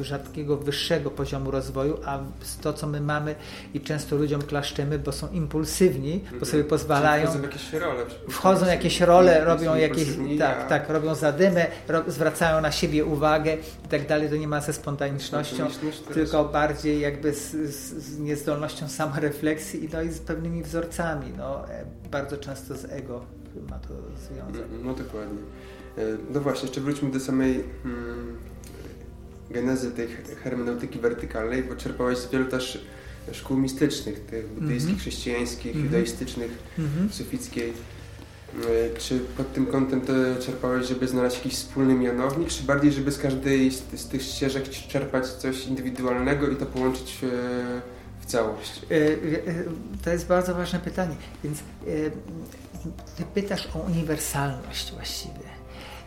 [0.00, 2.18] rzadkiego wyższego poziomu rozwoju, a
[2.62, 3.34] to, co my mamy
[3.74, 6.46] i często ludziom klaszczemy, bo są impulsywni, bo mhm.
[6.46, 7.26] sobie pozwalają.
[7.26, 8.04] Wchodzą jakieś role.
[8.28, 11.66] Wchodzą jakieś role, robią jakieś, tak, tak, robią zadymę,
[12.06, 14.28] zwracają na siebie uwagę i tak dalej.
[14.28, 15.43] To nie ma ze spontanicznością,
[16.14, 21.32] tylko bardziej jakby z, z, niezdolnością samorefleksji i, no, i z pewnymi wzorcami.
[21.36, 23.24] No, e, bardzo często z ego
[23.70, 23.94] ma to
[24.28, 24.66] związek.
[24.72, 25.38] No, no dokładnie.
[25.98, 28.36] E, no właśnie, jeszcze wróćmy do samej hmm,
[29.50, 30.08] genezy tej
[30.42, 32.86] hermeneutyki wertykalnej, bo czerpałeś z wielu też
[33.32, 35.00] szkół mistycznych, tych buddyjskich, mm -hmm.
[35.00, 35.86] chrześcijańskich, mm -hmm.
[35.86, 37.12] judaistycznych, mm -hmm.
[37.12, 37.72] sufickiej.
[38.54, 40.12] E, czy pod tym kątem to
[40.46, 44.68] czerpałeś, żeby znaleźć jakiś wspólny mianownik, czy bardziej, żeby z każdej z, z tych ścieżek
[44.68, 47.18] czerpać coś indywidualnego i to połączyć
[48.20, 48.80] w, całość?
[50.04, 51.16] To jest bardzo ważne pytanie.
[51.44, 51.58] Więc
[53.16, 55.44] ty pytasz o uniwersalność właściwie.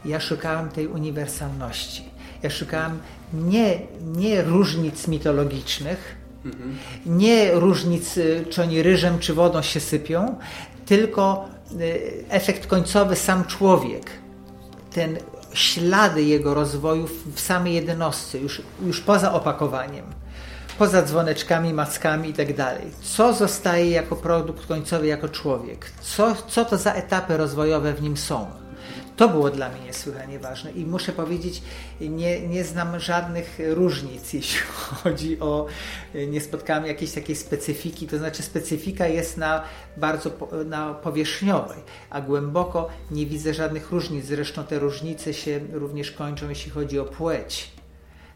[0.06, 2.04] Ja szukałem tej uniwersalności.
[2.44, 3.00] Ja szukałem
[3.34, 6.16] nie, nie różnic mitologicznych,
[6.46, 6.78] mhm.
[7.06, 10.36] nie różnic, y, czy oni ryżem czy wodą się sypią,
[10.86, 11.50] tylko
[12.30, 14.12] efekt końcowy sam człowiek.
[14.94, 15.18] Ten
[15.54, 20.06] ślady jego rozwoju w samej jednostce, już, już poza opakowaniem
[20.78, 22.92] poza dzwoneczkami, mackami tak dalej.
[23.02, 25.92] Co zostaje jako produkt końcowy, jako człowiek?
[26.02, 28.48] Co, co to za etapy rozwojowe w nim są?
[29.18, 31.62] To było dla mnie niesłychanie ważne i muszę powiedzieć,
[32.02, 35.66] nie, nie znam żadnych różnic, jeśli chodzi o,
[36.28, 39.64] nie spotkałem jakiejś takiej specyfiki, to znaczy specyfika jest na
[39.98, 40.32] bardzo
[40.66, 41.78] na powierzchniowej,
[42.10, 44.26] a głęboko nie widzę żadnych różnic.
[44.26, 47.72] Zresztą te różnice się również kończą, jeśli chodzi o płeć.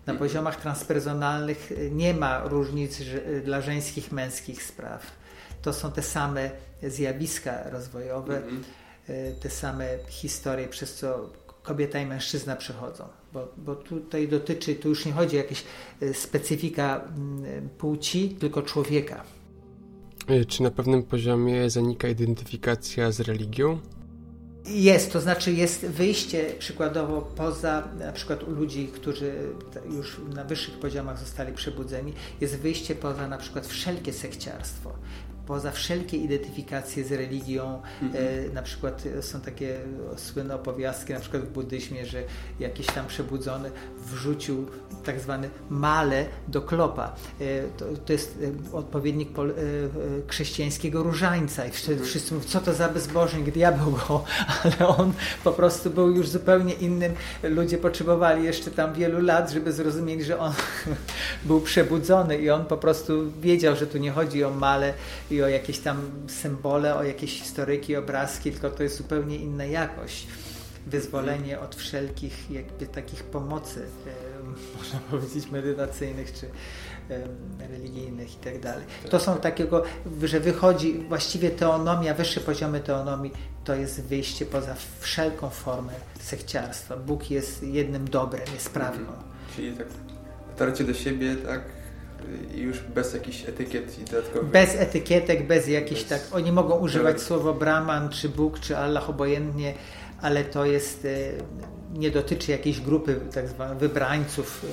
[0.05, 3.01] Na poziomach transpersonalnych nie ma różnic
[3.43, 5.11] dla żeńskich, męskich spraw.
[5.61, 6.51] To są te same
[6.83, 8.57] zjawiska rozwojowe, mhm.
[8.57, 8.80] e,
[9.39, 11.29] te same historie, przez co
[11.63, 13.03] kobieta i mężczyzna przechodzą.
[13.33, 15.63] Bo, bo tutaj dotyczy, tu już nie chodzi o jakieś
[16.01, 19.23] e, specyfika mm, płci, tylko człowieka.
[20.27, 23.79] E, czy na pewnym poziomie zanika identyfikacja z religią?
[24.65, 29.33] Jest, to znaczy jest wyjście przykładowo poza na przykład u ludzi, którzy
[29.95, 34.93] już na wyższych poziomach zostali przebudzeni, jest wyjście poza na przykład wszelkie sekciarstwo
[35.51, 38.25] poza wszelkie identyfikacje z religią, mhm.
[38.25, 39.79] e, na przykład są takie
[40.17, 42.23] słynne opowiastki, na przykład w buddyzmie, że
[42.59, 43.71] jakiś tam przebudzony
[44.05, 44.67] wrzucił
[45.03, 47.15] tak zwany male do klopa.
[47.41, 47.43] E,
[47.77, 48.39] to, to, jest
[48.73, 49.53] e, odpowiednik pol, e,
[50.27, 52.09] chrześcijańskiego różańca i wtedy mhm.
[52.09, 54.23] wszyscy mówią, co to za bezbożnik, diabeł go,
[54.63, 57.13] ale on po prostu był już zupełnie innym.
[57.43, 60.53] Ludzie potrzebowali jeszcze tam wielu lat, żeby zrozumieć, że on
[61.45, 64.93] był przebudzony i on po prostu wiedział, że tu nie chodzi o male
[65.31, 65.97] i o jakieś tam
[66.27, 70.27] symbole, o jakieś historyki, obrazki, tylko to jest zupełnie inna jakość.
[70.87, 74.43] Wyzwolenie od wszelkich jakby takich pomocy, e,
[74.77, 76.45] można powiedzieć, medytacyjnych czy
[77.09, 78.85] e, religijnych i tak dalej.
[79.09, 79.83] To są takiego,
[80.23, 83.31] że wychodzi właściwie teonomia, wyższe poziomy teonomii,
[83.63, 86.97] to jest wyjście poza wszelką formę sekciarstwa.
[86.97, 89.01] Bóg jest jednym dobrem, jest prawdą.
[89.01, 89.23] Mhm.
[89.55, 89.87] Czyli tak
[90.51, 91.61] dotarcie do siebie, tak,
[92.55, 94.49] już bez jakichś etykiet i dodatkowych.
[94.49, 96.09] Bez etykietek, bez jakichś bez...
[96.09, 96.35] tak.
[96.35, 99.73] Oni mogą używać słowo Brahman, czy Bóg, czy Allah obojętnie,
[100.21, 101.07] ale to jest.
[101.93, 104.65] Nie dotyczy jakiejś grupy tak zwanych wybrańców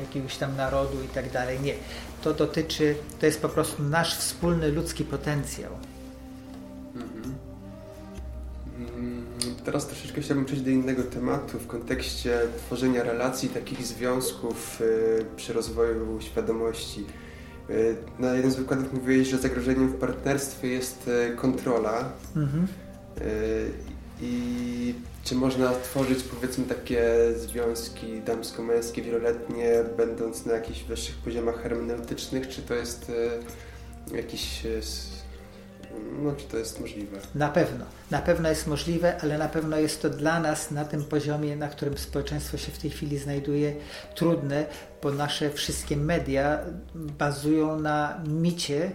[0.00, 1.60] jakiegoś tam narodu i tak dalej.
[1.60, 1.74] Nie.
[2.22, 5.72] To dotyczy, to jest po prostu nasz wspólny ludzki potencjał.
[6.94, 7.34] Mhm.
[8.96, 9.24] Mm,
[9.64, 15.52] teraz troszeczkę chciałbym przejść do innego tematu w kontekście tworzenia relacji, takich związków y, przy
[15.52, 17.06] rozwoju świadomości.
[18.18, 22.12] Na jednym z wykładów mówiłeś, że zagrożeniem w partnerstwie jest kontrola.
[22.36, 22.66] Mhm.
[24.20, 24.94] I
[25.24, 27.04] czy można tworzyć powiedzmy takie
[27.36, 33.12] związki damsko-męskie wieloletnie, będąc na jakichś wyższych poziomach hermeneutycznych, czy to jest
[34.12, 34.62] jakiś
[36.22, 37.18] no, czy to jest możliwe?
[37.34, 37.84] Na pewno.
[38.10, 41.68] Na pewno jest możliwe, ale na pewno jest to dla nas na tym poziomie, na
[41.68, 43.76] którym społeczeństwo się w tej chwili znajduje,
[44.14, 44.66] trudne,
[45.02, 46.58] bo nasze wszystkie media
[46.94, 48.90] bazują na micie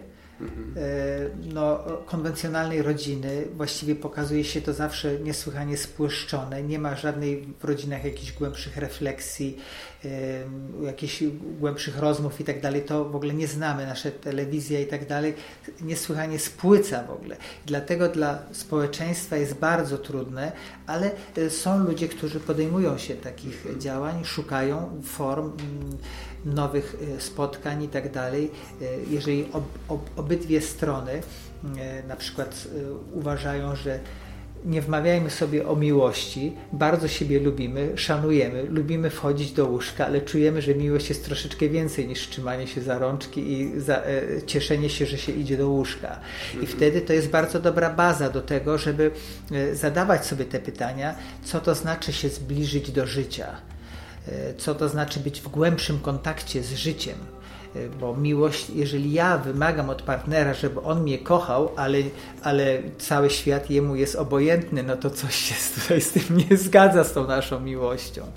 [1.53, 6.63] no, konwencjonalnej rodziny właściwie pokazuje się to zawsze niesłychanie spłyszczone.
[6.63, 9.57] Nie ma żadnej w rodzinach jakichś głębszych refleksji,
[10.81, 11.23] jakichś
[11.59, 12.81] głębszych rozmów i tak dalej.
[12.81, 13.85] To w ogóle nie znamy.
[13.85, 15.33] Nasze telewizja i tak dalej
[15.81, 17.37] niesłychanie spłyca w ogóle.
[17.65, 20.51] Dlatego dla społeczeństwa jest bardzo trudne,
[20.87, 25.97] ale e, są ludzie, którzy podejmują się takich działań, szukają form mm,
[26.45, 28.51] nowych e, spotkań i tak dalej.
[28.81, 31.11] E, jeżeli ob, ob, obydwie strony
[31.77, 32.67] e, na przykład
[33.13, 33.99] uważają, że
[34.65, 40.61] nie wmawiajmy sobie o miłości, bardzo siebie lubimy, szanujemy, lubimy wchodzić do łóżka, ale czujemy,
[40.61, 45.05] że miłość jest troszeczkę więcej niż trzymanie się za rączki i za, e, cieszenie się,
[45.05, 46.19] że się idzie do łóżka.
[46.53, 46.77] I mhm.
[46.77, 49.11] wtedy to jest bardzo dobra baza do tego, żeby
[49.51, 53.47] e, zadawać sobie te pytania, co to znaczy się zbliżyć do życia
[54.57, 57.15] co to znaczy być w głębszym kontakcie z życiem.
[57.75, 61.97] E, bo miłość, jeżeli ja wymagam od partnera, żeby on mnie kochał, ale,
[62.43, 67.03] ale cały świat jemu jest obojętny, no to coś się tutaj z tym nie zgadza
[67.03, 68.31] z tą naszą miłością.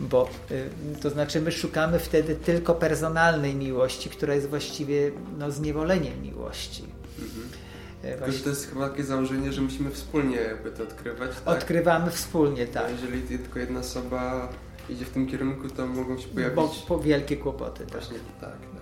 [0.00, 6.22] Bo e, to znaczy, my szukamy wtedy tylko personalnej miłości, która jest właściwie no, zniewoleniem
[6.22, 6.84] miłości.
[7.18, 8.32] Mhm.
[8.32, 11.30] Że to jest chyba takie założenie, że musimy wspólnie jakby to odkrywać.
[11.44, 11.56] Tak?
[11.56, 12.84] Odkrywamy wspólnie, tak.
[12.86, 14.48] A jeżeli tylko jedna osoba
[14.90, 16.56] idzie w tym kierunku, to mogą się pojawić...
[16.56, 17.84] Bo, po wielkie kłopoty.
[17.84, 17.92] Tak.
[17.92, 18.50] Właśnie, tak.
[18.50, 18.76] tak.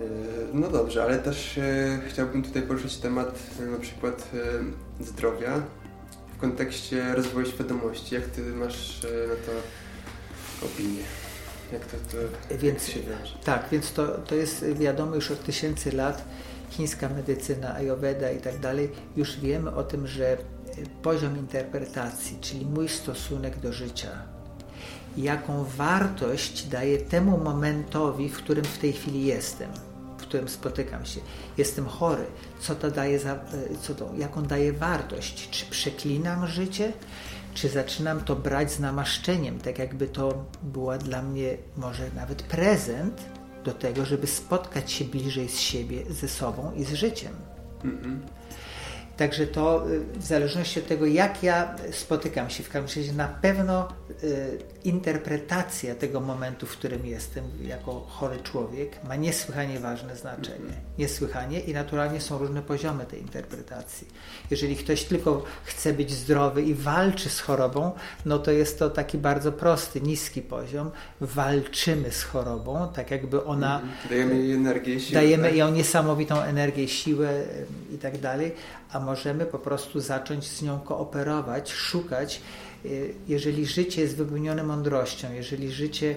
[0.00, 0.04] E,
[0.52, 4.30] no dobrze, ale też e, chciałbym tutaj poruszyć temat e, na przykład
[5.00, 5.62] zdrowia
[6.36, 8.14] w kontekście rozwoju świadomości.
[8.14, 9.52] Jak ty masz na to
[10.66, 11.02] opinię?
[11.72, 13.38] Jak to, to więc, się wiąże?
[13.44, 16.24] Tak, więc to, to jest wiadomo już od tysięcy lat.
[16.70, 18.90] Chińska medycyna, ayurveda i tak dalej.
[19.16, 20.36] Już wiemy o tym, że
[21.02, 24.08] poziom interpretacji, czyli mój stosunek do życia,
[25.16, 29.70] jaką wartość daję temu momentowi, w którym w tej chwili jestem,
[30.18, 31.20] w którym spotykam się.
[31.58, 32.24] Jestem chory.
[32.60, 33.38] Co to daje, za,
[33.80, 35.50] co to, jaką daje wartość?
[35.50, 36.92] Czy przeklinam życie?
[37.54, 43.22] Czy zaczynam to brać z namaszczeniem, tak jakby to była dla mnie może nawet prezent
[43.64, 47.32] do tego, żeby spotkać się bliżej z siebie, ze sobą i z życiem.
[47.84, 48.42] Mm -hmm.
[49.16, 53.28] Także to y, w zależności od tego, jak ja spotykam się w każdym razie, na
[53.28, 53.88] pewno
[54.22, 60.56] y, interpretacja tego momentu, w którym jestem jako chory człowiek ma niesłychanie ważne znaczenie.
[60.56, 60.80] Mhm.
[60.98, 64.08] Niesłychanie i naturalnie są różne poziomy tej interpretacji.
[64.50, 67.92] Jeżeli ktoś tylko chce być zdrowy i walczy z chorobą,
[68.26, 70.90] no to jest to taki bardzo prosty, niski poziom.
[71.20, 73.80] Walczymy z chorobą, tak jakby ona...
[73.80, 74.08] Mhm.
[74.08, 75.20] Dajemy jej energię, siłę.
[75.20, 75.56] Dajemy tak?
[75.56, 77.44] ją niesamowitą energię, siłę
[77.94, 78.54] i tak dalej,
[78.92, 82.40] a możemy po prostu zacząć z nią kooperować, szukać.
[82.84, 86.16] Y, jeżeli życie jest wypełnione mądrością, jeżeli życie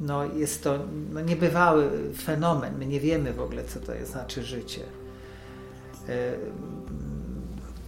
[0.00, 0.78] no, jest to
[1.12, 1.90] no, niebywały
[2.24, 4.80] fenomen, my nie wiemy w ogóle, co to jest, znaczy życie.
[6.08, 6.12] Y,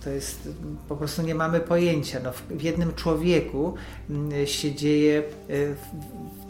[0.05, 0.49] to jest,
[0.89, 2.21] po prostu nie mamy pojęcia.
[2.25, 3.75] No, w jednym człowieku
[4.11, 5.77] mm, się dzieje y,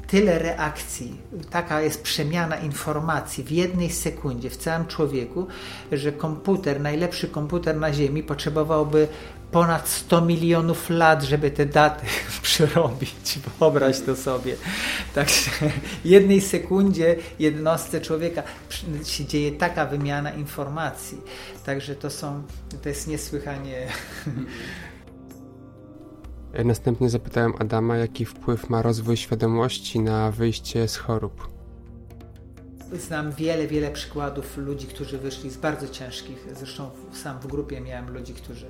[0.08, 1.16] tyle reakcji,
[1.50, 5.46] taka jest przemiana informacji w jednej sekundzie w całym człowieku,
[5.92, 9.08] że komputer, najlepszy komputer na Ziemi potrzebowałby
[9.52, 12.06] ponad 100 milionów lat, żeby te daty
[12.42, 13.38] przerobić.
[13.58, 14.56] Wyobraź to sobie.
[15.14, 15.50] Także
[16.04, 18.42] jednej sekundzie jednostce człowieka
[19.04, 21.18] się dzieje taka wymiana informacji.
[21.66, 22.42] Także to są,
[22.82, 23.86] to jest niesłychanie
[26.64, 31.48] Następnie zapytałem Adama, jaki wpływ ma rozwój świadomości na wyjście z chorób.
[32.92, 36.46] Znam wiele, wiele przykładów ludzi, którzy wyszli z bardzo ciężkich.
[36.56, 38.66] Zresztą sam w grupie miałem ludzi, którzy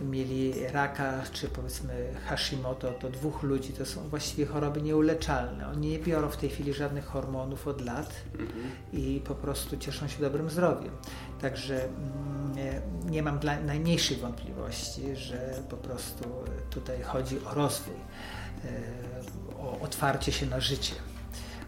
[0.00, 5.68] mieli raka, czy powiedzmy Hashimoto, to dwóch ludzi, to są właściwie choroby nieuleczalne.
[5.68, 8.70] Oni nie biorą w tej chwili żadnych hormonów od lat mhm.
[8.92, 10.90] i po prostu cieszą się dobrym zdrowiem.
[11.40, 11.88] Także
[12.54, 16.24] nie, mm, nie mam dla, najmniejszych wątpliwości, że po prostu
[16.70, 17.94] tutaj chodzi o rozwój,
[18.64, 20.94] e, o otwarcie się na życie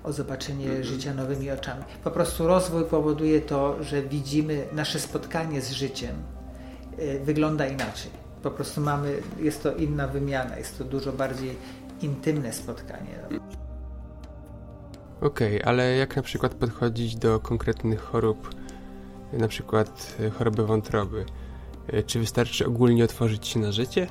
[0.04, 0.84] o zobaczenie mm -hmm.
[0.84, 1.82] życia nowymi oczami.
[2.04, 6.16] Po prostu rozwój powoduje to, że widzimy nasze spotkanie z życiem
[6.98, 8.10] e, wygląda inaczej.
[8.42, 11.56] Po prostu mamy, jest to inna wymiana, jest to dużo bardziej
[12.00, 13.18] intymne spotkanie.
[15.20, 18.54] Okej, okay, ale jak na przykład podchodzić do konkretnych chorób,
[19.32, 21.24] na przykład e, choroby wątroby?
[21.86, 24.06] E, czy wystarczy ogólnie otworzyć się na życie?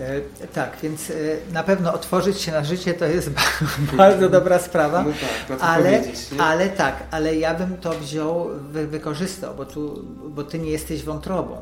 [0.00, 1.12] E, tak, więc
[1.52, 3.30] na pewno otworzyć się na życie to jest
[3.96, 5.10] bardzo dobra sprawa, no
[5.48, 6.02] tak, ale,
[6.38, 11.02] ale tak, ale ja bym to wziął, wy, wykorzystał, bo, tu, bo ty nie jesteś
[11.02, 11.56] wątrobą.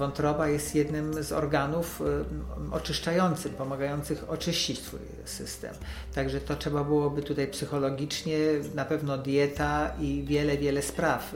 [0.00, 5.74] Wątroba jest jednym z organów y, oczyszczających, pomagających oczyścić Twój system.
[6.14, 8.36] Także to trzeba byłoby tutaj psychologicznie,
[8.74, 11.34] na pewno dieta i wiele, wiele spraw.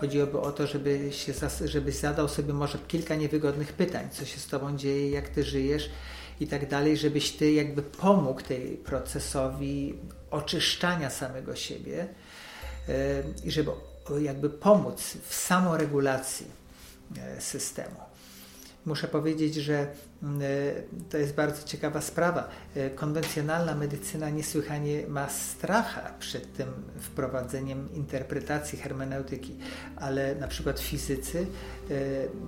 [0.00, 1.32] Chodziłoby o to, żeby się,
[1.64, 5.90] żebyś zadał sobie może kilka niewygodnych pytań, co się z Tobą dzieje, jak Ty żyjesz
[6.40, 9.94] i tak dalej, żebyś Ty jakby pomógł tej procesowi
[10.30, 12.06] oczyszczania samego siebie
[12.88, 12.92] y,
[13.44, 13.70] i żeby
[14.20, 16.65] jakby pomóc w samoregulacji
[17.38, 17.96] systemu.
[18.86, 19.86] Muszę powiedzieć, że e,
[21.10, 22.48] to jest bardzo ciekawa sprawa.
[22.74, 26.68] E, konwencjonalna medycyna niesłychanie ma stracha przed tym
[27.00, 29.56] wprowadzeniem interpretacji hermeneutyki,
[29.96, 31.46] ale na przykład fizycy,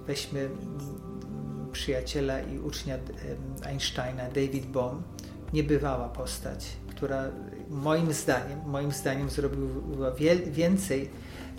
[0.06, 0.50] weźmy
[1.72, 2.98] przyjaciela i ucznia
[3.62, 5.02] Einsteina, David Bohm,
[5.52, 7.24] niebywała postać, która
[7.70, 10.10] moim zdaniem, moim zdaniem zrobiła
[10.46, 11.10] więcej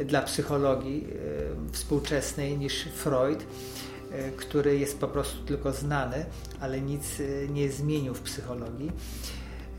[0.06, 1.08] dla psychologii
[1.70, 3.44] e, współczesnej niż Freud,
[4.12, 6.26] e, który jest po prostu tylko znany,
[6.60, 8.92] ale nic e, nie zmienił w psychologii.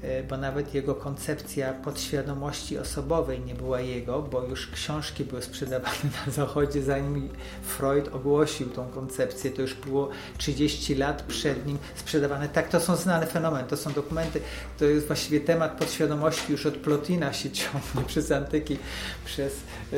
[0.03, 5.97] E, bo nawet jego koncepcja podświadomości osobowej nie była jego, bo już książki były sprzedawane
[6.27, 7.29] na zachodzie, zanim
[7.63, 12.49] Freud ogłosił tą koncepcję, to już było 30 lat przed nim sprzedawane.
[12.49, 14.41] Tak, to są znane fenomeny, to są dokumenty,
[14.79, 18.79] to jest właściwie temat podświadomości już od Plotina się ciągnie przez antyki,
[19.25, 19.57] przez,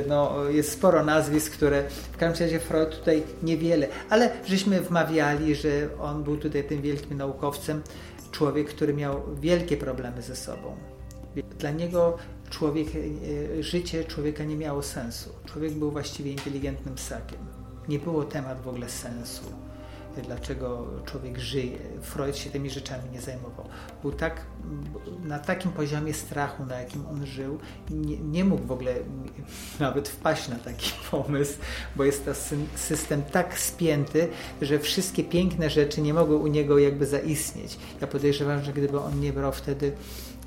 [0.09, 5.89] no, jest sporo nazwisk, które w każdym razie Freud tutaj niewiele, ale żeśmy wmawiali, że
[6.01, 7.83] on był tutaj tym wielkim naukowcem,
[8.33, 10.77] człowiek, który miał wielkie problemy ze sobą.
[11.59, 12.17] Dla niego
[12.51, 12.89] człowiek,
[13.59, 15.31] e, życie człowieka nie miało sensu.
[15.45, 17.39] Człowiek był właściwie inteligentnym ssakiem.
[17.89, 19.45] Nie było temat w ogóle sensu
[20.21, 21.79] dlaczego człowiek żyje.
[22.03, 23.69] Freud się tymi rzeczami nie zajmował.
[24.03, 24.47] Był tak,
[25.25, 27.59] na takim poziomie strachu, na jakim on żył,
[27.91, 28.95] nie, nie mógł w ogóle
[29.81, 31.59] nawet wpaść na taki pomysł,
[31.97, 32.31] bo jest to
[32.75, 34.29] system tak spięty,
[34.63, 37.79] że wszystkie piękne rzeczy nie mogły u niego jakby zaistnieć.
[38.01, 39.93] Ja podejrzewam, że gdyby on nie brał wtedy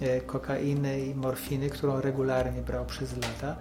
[0.01, 3.55] e, kokainy i morfiny, którą regularnie brał przez lata,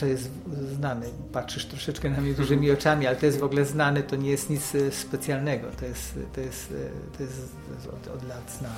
[0.00, 0.30] to jest
[0.76, 1.06] znane.
[1.32, 4.50] Patrzysz troszeczkę na mnie dużymi oczami, ale to jest w ogóle znane, to nie jest
[4.50, 8.74] nic e, specjalnego, to jest, to jest, e, to jest od, od lat znane.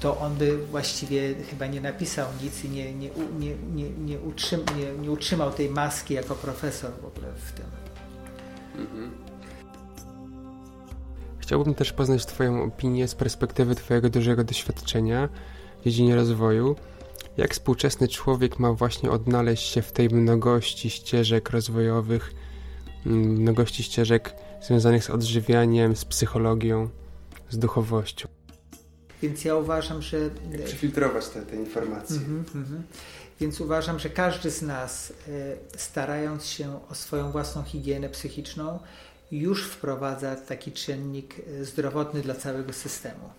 [0.00, 4.60] To on by właściwie chyba nie napisał nic i nie, nie, nie, nie, nie, utrzym,
[4.78, 7.66] nie, nie utrzymał tej maski jako profesor w ogóle w tym.
[8.78, 9.10] Mhm.
[11.38, 15.28] Chciałbym też poznać Twoją opinię z perspektywy Twojego dużego doświadczenia
[15.80, 16.76] w dziedzinie rozwoju
[17.36, 22.34] jak współczesny człowiek ma właśnie odnaleźć się w tej mnogości ścieżek rozwojowych,
[23.06, 26.88] mm, mnogości ścieżek związanych z odżywianiem, z psychologią,
[27.50, 28.28] z duchowością.
[29.22, 30.30] Więc ja uważam, że.
[30.52, 32.16] Jak przefiltrować te, te informacje.
[32.16, 32.82] Mm -hmm, mm -hmm.
[33.40, 35.32] Więc uważam, że każdy z nas, e,
[35.78, 38.78] starając się o swoją własną higienę psychiczną,
[39.32, 43.30] już wprowadza taki czynnik e, zdrowotny dla całego systemu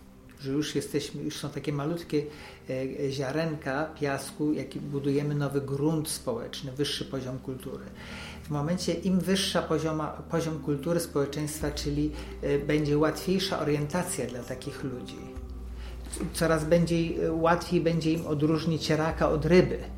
[0.42, 2.24] że już jesteśmy, już są takie malutkie
[2.70, 7.84] e, ziarenka piasku, jaki budujemy nowy grunt społeczny, wyższy poziom kultury.
[8.44, 12.12] W momencie im wyższa pozioma, poziom kultury społeczeństwa, czyli
[12.42, 15.18] e, będzie łatwiejsza orientacja dla takich ludzi.
[16.34, 19.97] Coraz będzie, e, łatwiej będzie im odróżnić raka od ryby E,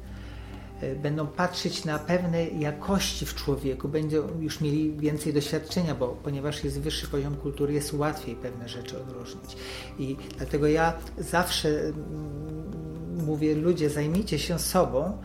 [1.03, 6.81] będą patrzeć na pewne jakości w człowieku, będą już mieli więcej doświadczenia, bo ponieważ jest
[6.81, 9.55] wyższy poziom kultury, jest łatwiej pewne rzeczy odróżnić.
[9.99, 15.17] I dlatego ja zawsze mm, mówię, ludzie, zajmijcie się sobą,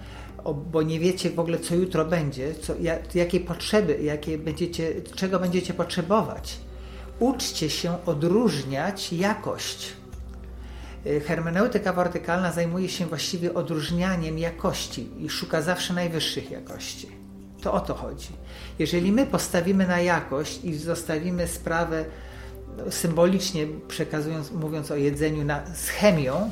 [0.72, 2.74] bo nie wiecie w ogóle, co jutro będzie, co,
[3.14, 6.56] jakie potrzeby, jakie będziecie, czego będziecie potrzebować.
[7.18, 10.03] Uczcie się odróżniać jakość Y,
[11.26, 17.08] hermeneutyka wertykalna zajmuje się właściwie odróżnianiem jakości i szuka zawsze najwyższych jakości.
[17.60, 18.28] To o to chodzi.
[18.78, 22.04] Jeżeli my postawimy na jakość i zostawimy sprawę
[22.76, 26.50] no, symbolicznie przekazując, mówiąc o jedzeniu na, z chemią,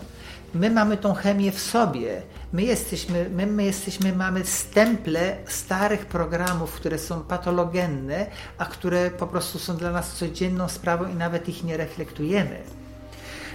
[0.55, 2.23] my mamy tą chemię w sobie.
[2.53, 8.27] My jesteśmy, my, my jesteśmy, mamy stemple starych programów, które są patologenne,
[8.59, 12.82] a które po prostu są dla nas codzienną sprawą i nawet ich nie reflektujemy.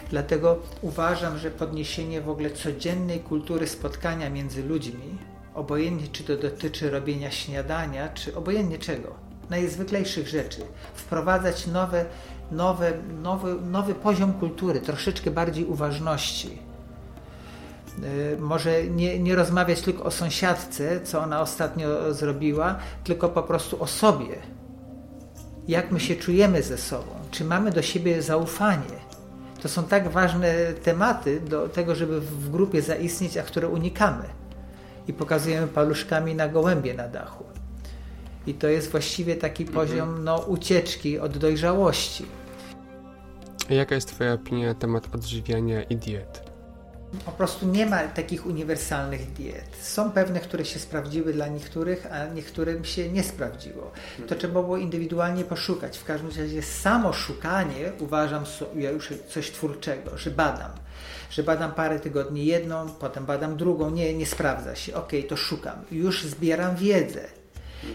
[0.09, 5.17] Dlatego uważam, że podniesienie w ogóle codziennej kultury spotkania między ludźmi,
[5.53, 9.15] obojętnie czy to dotyczy robienia śniadania, czy obojętnie czego,
[9.49, 10.61] najzwyklejszych rzeczy,
[10.93, 12.05] wprowadzać nowe,
[12.51, 16.59] nowe, nowy, nowy poziom kultury, troszeczkę bardziej uważności.
[18.03, 23.83] Y, może nie, nie rozmawiać tylko o sąsiadce, co ona ostatnio zrobiła, tylko po prostu
[23.83, 24.35] o sobie.
[25.67, 27.11] Jak my się czujemy ze sobą?
[27.31, 29.06] Czy mamy do siebie zaufanie?
[29.61, 30.53] To są tak ważne
[30.83, 34.23] tematy do tego, żeby w grupie zaistnieć, a które unikamy.
[35.07, 37.43] I pokazujemy paluszkami na gołębie na dachu.
[38.47, 39.87] I to jest właściwie taki mhm.
[39.87, 42.25] poziom no, ucieczki od dojrzałości.
[43.69, 46.46] Jaka jest Twoja opinia na temat odżywiania i diet?
[47.25, 49.77] Po prostu nie ma takich uniwersalnych diet.
[49.81, 53.91] Są pewne, które się sprawdziły dla niektórych, a niektórym się nie sprawdziło.
[54.27, 55.97] To trzeba było indywidualnie poszukać.
[55.97, 58.43] W każdym razie samo szukanie uważam
[58.75, 60.71] ja już coś twórczego, że badam.
[61.29, 64.95] Że badam parę tygodni jedną, potem badam drugą, nie, nie sprawdza się.
[64.95, 65.75] Ok, to szukam.
[65.91, 67.21] Już zbieram wiedzę.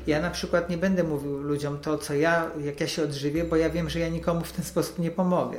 [0.07, 3.57] Ja na przykład nie będę mówił ludziom to, co ja, jak ja się odżywię, bo
[3.57, 5.59] ja wiem, że ja nikomu w ten sposób nie pomogę.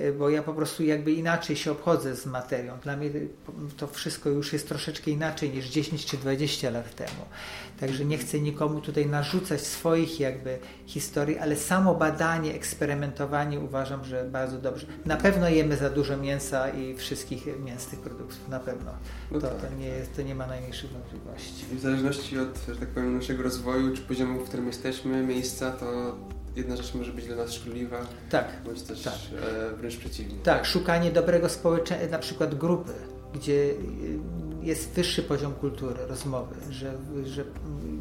[0.00, 2.78] Y, bo ja po prostu jakby inaczej się obchodzę z materią.
[2.82, 3.10] Dla mnie
[3.76, 7.24] to wszystko już jest troszeczkę inaczej niż 10 czy 20 lat temu.
[7.80, 14.24] Także nie chcę nikomu tutaj narzucać swoich jakby historii, ale samo badanie, eksperymentowanie uważam, że
[14.24, 14.86] bardzo dobrze.
[15.04, 18.92] Na pewno jemy za dużo mięsa i wszystkich mięsnych produktów, na pewno.
[19.30, 19.60] No to, tak.
[19.60, 21.64] to, nie jest, to nie ma najmniejszych wątpliwości.
[21.72, 26.16] W zależności od, że tak powiem, naszego rozwoju, czy poziomu, w którym jesteśmy, miejsca, to
[26.58, 29.14] jedna rzecz może być dla nas szkodliwa, tak, bądź też tak.
[29.14, 30.34] E, wręcz przeciwnie.
[30.42, 32.92] Tak, szukanie dobrego społeczeństwa, na przykład grupy,
[33.34, 33.74] gdzie
[34.62, 36.94] jest wyższy poziom kultury, rozmowy, że,
[37.24, 37.44] że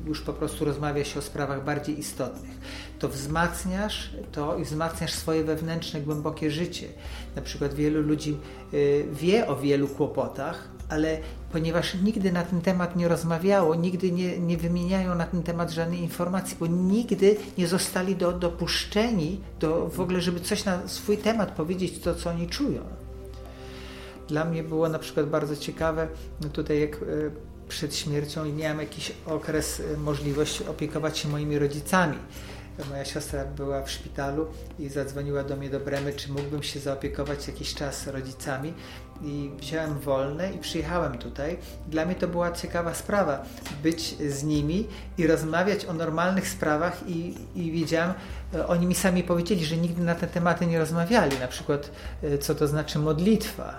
[0.06, 2.58] już po prostu rozmawia się o sprawach bardziej istotnych.
[3.00, 6.88] To wzmacniasz to i wzmacniasz swoje wewnętrzne, głębokie życie.
[7.36, 8.38] Na przykład wielu ludzi
[8.74, 11.18] y, wie o wielu kłopotach, ale
[11.52, 16.00] ponieważ nigdy na ten temat nie rozmawiało, nigdy nie, nie wymieniają na ten temat żadnej
[16.00, 21.52] informacji, bo nigdy nie zostali do, dopuszczeni do, w ogóle, żeby coś na swój temat
[21.52, 22.82] powiedzieć, to co oni czują.
[24.28, 26.08] Dla mnie było na przykład bardzo ciekawe,
[26.42, 26.98] no tutaj jak e,
[27.68, 32.18] przed śmiercią miałem jakiś okres, e, możliwość opiekować się moimi rodzicami
[32.86, 34.48] moja siostra była w szpitalu
[34.80, 38.74] i zadzwoniła do mnie do Bremy, czy mógłbym się zaopiekować jakiś czas rodzicami
[39.22, 41.58] i wziąłem wolne i przyjechałem tutaj.
[41.88, 43.44] Dla mnie to była ciekawa sprawa,
[43.84, 44.88] być z nimi
[45.18, 48.14] i rozmawiać o normalnych sprawach i, i wiedziałem,
[48.54, 51.92] e, oni mi sami powiedzieli, że nigdy na te tematy nie rozmawiali, na przykład
[52.24, 53.74] e, co to znaczy modlitwa.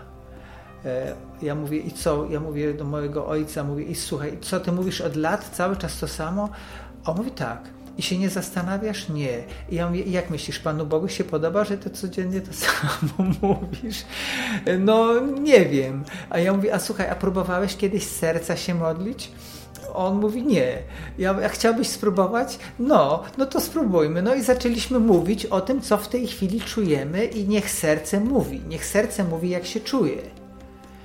[0.84, 2.26] E, ja mówię, i co?
[2.30, 5.99] Ja mówię do mojego ojca, mówię, i słuchaj, co ty mówisz od lat, cały czas
[5.99, 6.49] to samo?
[7.05, 7.61] On mówi tak,
[7.99, 9.09] i się nie zastanawiasz?
[9.09, 9.44] Nie.
[9.68, 14.05] I ja mówię, jak myślisz, Panu Bogu się podoba, że ty codziennie to samo mówisz?
[14.78, 16.05] No, nie wiem.
[16.30, 19.30] A ja mówię, a słuchaj, a próbowałeś kiedyś z serca się modlić?
[19.94, 20.78] On mówi nie.
[21.18, 22.59] Ja, a chciałbyś spróbować?
[22.78, 24.22] No, no to spróbujmy.
[24.22, 28.61] No i zaczęliśmy mówić o tym, co w tej chwili czujemy i niech serce mówi.
[28.68, 30.38] Niech serce mówi, jak się czuje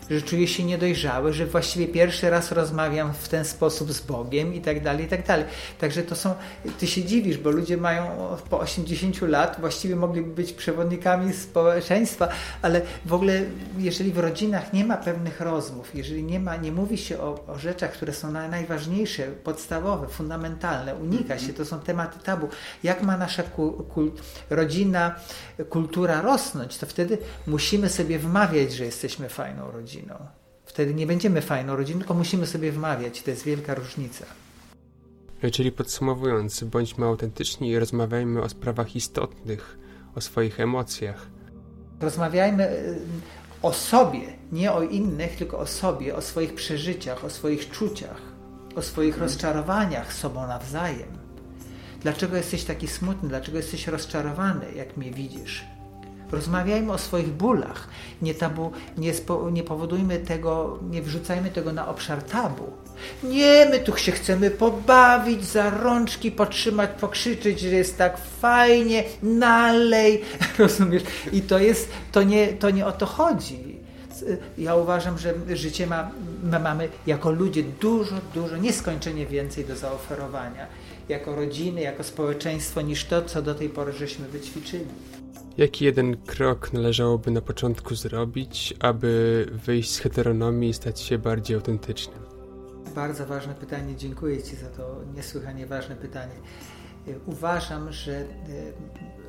[0.09, 4.61] że czuję się niedojrzały, że właściwie pierwszy raz rozmawiam w ten sposób z Bogiem i
[4.61, 5.45] tak dalej, i tak dalej.
[5.79, 6.33] Także to są,
[6.79, 8.07] ty się dziwisz, bo ludzie mają
[8.49, 12.27] po 80 lat, właściwie mogliby być przewodnikami społeczeństwa,
[12.61, 13.41] ale w ogóle
[13.77, 17.59] jeżeli w rodzinach nie ma pewnych rozmów, jeżeli nie ma, nie mówi się o, o
[17.59, 22.49] rzeczach, które są najważniejsze, podstawowe, fundamentalne, unika się, to są tematy tabu.
[22.83, 23.43] Jak ma nasza
[24.49, 25.15] rodzina,
[25.69, 30.15] kultura rosnąć, to wtedy musimy sobie wmawiać, że jesteśmy fajną rodziną rodziną.
[30.65, 33.21] Wtedy nie będziemy fajną rodziną, tylko musimy sobie wmawiać.
[33.21, 34.25] To jest wielka różnica.
[35.51, 39.77] Czyli podsumowując, bądźmy autentyczni i rozmawiajmy o sprawach istotnych,
[40.15, 41.27] o swoich emocjach.
[42.01, 42.99] Rozmawiajmy y,
[43.61, 44.21] o sobie,
[44.51, 48.21] nie o innych, tylko o sobie, o swoich przeżyciach, o swoich czuciach,
[48.75, 51.09] o swoich rozczarowaniach sobą nawzajem.
[52.01, 53.29] Dlaczego jesteś taki smutny?
[53.29, 55.72] Dlaczego jesteś rozczarowany, jak mnie widzisz?
[56.33, 57.87] Rozmawiajmy o swoich bólach.
[58.21, 62.71] Nie, tabu, nie, spo, nie powodujmy tego, nie wrzucajmy tego na obszar tabu.
[63.23, 70.21] Nie, my tu się chcemy pobawić, za rączki potrzymać, pokrzyczeć, że jest tak fajnie, nalej,
[70.59, 71.03] rozumiesz?
[71.31, 73.77] I to jest, to nie, to nie o to chodzi.
[74.57, 76.11] ja uważam, że życie ma,
[76.43, 80.67] my mamy jako ludzie dużo, dużo, nieskończenie więcej do zaoferowania.
[81.09, 84.85] Jako rodziny, jako społeczeństwo, niż to, co do tej pory żeśmy wyćwiczyli.
[85.57, 91.55] Jaki jeden krok należałoby na początku zrobić, aby wyjść z heteronomii i stać się bardziej
[91.55, 92.19] autentycznym?
[92.95, 93.95] Bardzo ważne pytanie.
[93.95, 96.33] Dziękuję Ci za to niesłychanie ważne pytanie.
[97.25, 98.25] Uważam, że e,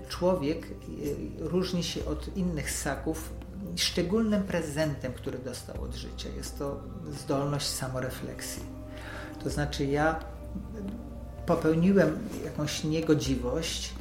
[0.08, 3.32] człowiek e, różni się od innych ssaków
[3.76, 6.28] szczególnym prezentem, który dostał od życia.
[6.36, 6.80] Jest to
[7.12, 8.62] zdolność samorefleksji.
[9.44, 10.20] To znaczy, ja
[11.46, 13.92] popełniłem jakąś niegodziwość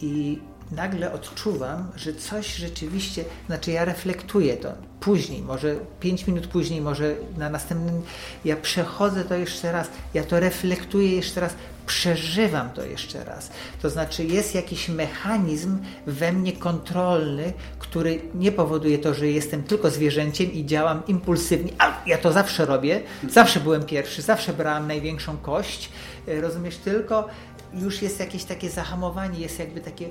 [0.00, 0.38] i
[0.76, 4.72] nagle odczuwam, że coś rzeczywiście, znaczy ja reflektuję to.
[5.00, 8.02] Później, może pięć minut później, może na następnym,
[8.44, 11.54] ja przechodzę to jeszcze raz, ja to reflektuję jeszcze raz,
[11.86, 13.50] przeżywam to jeszcze raz.
[13.82, 19.90] To znaczy jest jakiś mechanizm we mnie kontrolny, który nie powoduje to, że jestem tylko
[19.90, 25.36] zwierzęciem i działam impulsywnie, a ja to zawsze robię, zawsze byłem pierwszy, zawsze brałem największą
[25.36, 25.90] kość,
[26.28, 27.28] e, rozumiesz, tylko
[27.74, 30.08] już jest jakieś takie zahamowanie, jest jakby takie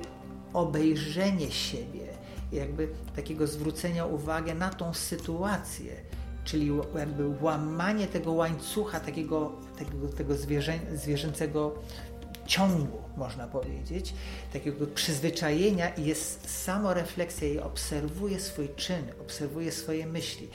[0.54, 2.08] obejrzenie siebie,
[2.52, 5.96] jakby takiego zwrócenia uwagi na tą sytuację,
[6.44, 11.76] czyli jakby łamanie tego łańcucha, takiego, tego, tego zwierzę, zwierzęcego
[12.46, 14.14] ciągu, można powiedzieć,
[14.54, 20.50] takiego przyzwyczajenia i jest samorefleksja i obserwuje swój czyn, obserwuje swoje myśli.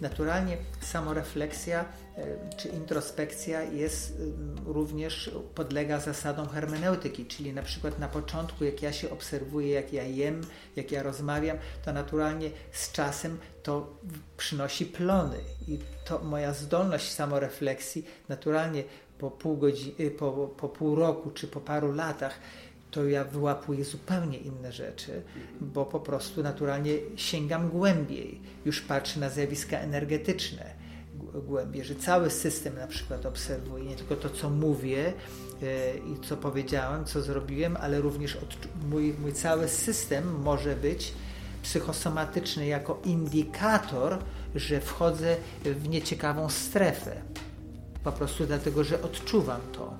[0.00, 1.84] Naturalnie samorefleksja
[2.16, 4.18] e, czy introspekcja jest
[4.66, 10.02] również podlega zasadom hermeneutyki, czyli na przykład na początku, jak ja się obserwuję, jak ja
[10.02, 10.40] jem,
[10.76, 13.96] jak ja rozmawiam, to naturalnie z czasem to
[14.36, 15.36] przynosi plony.
[15.68, 18.84] I to moja zdolność samorefleksji naturalnie
[19.18, 22.40] po pół, godziny, y, po, po pół roku czy po paru latach
[22.90, 25.22] to ja wyłapuję zupełnie inne rzeczy,
[25.60, 30.80] bo po prostu naturalnie sięgam głębiej, już patrzę na zjawiska energetyczne
[31.34, 35.12] głębiej, że cały system na przykład obserwuję, nie tylko to, co mówię
[35.62, 35.68] yy,
[36.12, 38.38] i co powiedziałem, co zrobiłem, ale również
[38.90, 41.12] mój, mój cały system może być
[41.62, 44.18] psychosomatyczny jako indikator,
[44.54, 47.22] że wchodzę w nieciekawą strefę.
[48.04, 49.94] Po prostu dlatego, że odczuwam to.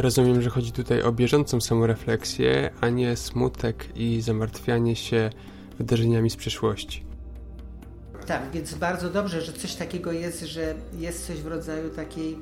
[0.00, 5.30] Rozumiem, że chodzi tutaj o bieżącą samorefleksję, a nie smutek i zamartwianie się
[5.78, 7.04] wydarzeniami z przeszłości.
[8.26, 12.38] Tak, więc bardzo dobrze, że coś takiego jest, że jest coś w rodzaju takiej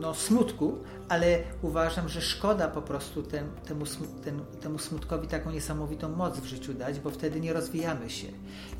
[0.00, 0.78] no, smutku,
[1.08, 3.84] ale uważam, że szkoda po prostu temu,
[4.24, 8.26] ten, temu smutkowi taką niesamowitą moc w życiu dać, bo wtedy nie rozwijamy się.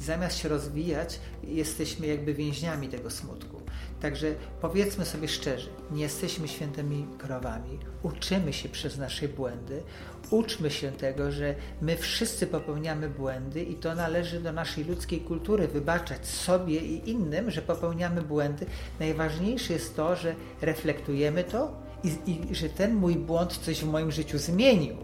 [0.01, 3.62] Zamiast się rozwijać, jesteśmy jakby więźniami tego smutku.
[4.03, 9.83] Także powiedzmy sobie szczerze, nie jesteśmy świętymi krowami, uczymy się przez nasze błędy,
[10.31, 15.69] uczmy się tego, że my wszyscy popełniamy błędy i to należy do naszej ludzkiej kultury
[15.69, 18.67] wybaczać sobie i innym, że popełniamy błędy.
[19.01, 21.75] Najważniejsze jest to, że reflektujemy to
[22.05, 24.97] i, i że ten mój błąd coś w moim życiu zmienił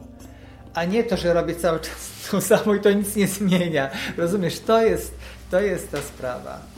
[0.75, 3.91] a nie to, że robię cały czas to samo i to nic nie zmienia.
[4.17, 5.15] Rozumiesz, to jest,
[5.51, 6.78] to jest ta sprawa.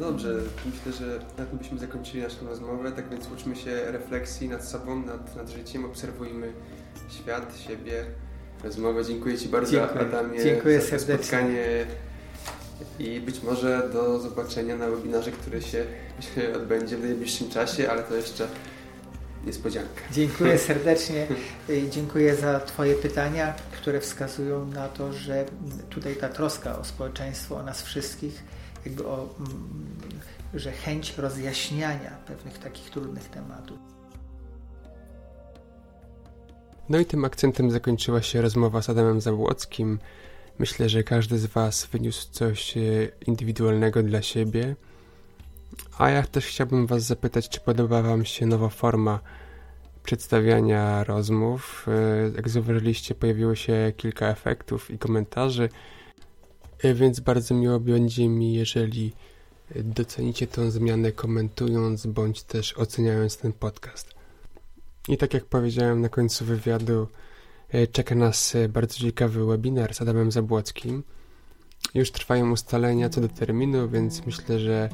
[0.00, 0.28] No dobrze,
[0.66, 5.02] myślę, że na tym byśmy zakończyli naszą rozmowę, tak więc uczmy się refleksji nad sobą,
[5.06, 6.52] nad, nad życiem, obserwujmy
[7.08, 8.04] świat, siebie,
[8.64, 9.04] rozmowę.
[9.04, 10.00] Dziękuję Ci bardzo Dziękuję.
[10.00, 11.14] Adamie Dziękuję za serdecznie.
[11.16, 11.86] spotkanie
[12.98, 15.84] i być może do zobaczenia na webinarze, który się,
[16.34, 18.48] się odbędzie w najbliższym czasie, ale to jeszcze
[19.46, 20.00] niespodzianka.
[20.12, 21.26] Dziękuję serdecznie.
[21.90, 25.44] Dziękuję za Twoje pytania, które wskazują na to, że
[25.90, 28.44] tutaj ta troska o społeczeństwo, o nas wszystkich
[28.86, 29.94] jakby o, mm,
[30.54, 33.78] że chęć rozjaśniania pewnych takich trudnych tematów.
[36.88, 39.98] No i tym akcentem zakończyła się rozmowa z Adamem Zabłockim.
[40.58, 42.80] Myślę, że każdy z Was wyniósł coś e,
[43.26, 44.76] indywidualnego dla siebie.
[45.98, 49.20] A ja też chciałbym Was zapytać, czy podoba Wam się nowa forma
[50.02, 51.86] przedstawiania rozmów.
[51.88, 55.68] E, jak zauważyliście, pojawiło się kilka efektów i komentarzy.
[56.84, 59.12] E, więc bardzo miło będzie mi, jeżeli
[59.74, 64.14] docenicie tę zmianę komentując bądź też oceniając ten podcast.
[65.08, 67.08] I tak jak powiedziałem na końcu wywiadu,
[67.68, 71.02] e, czeka nas e, bardzo ciekawy webinar z Adamem Zabłockim.
[71.94, 74.88] Już trwają ustalenia co do terminu, więc myślę, że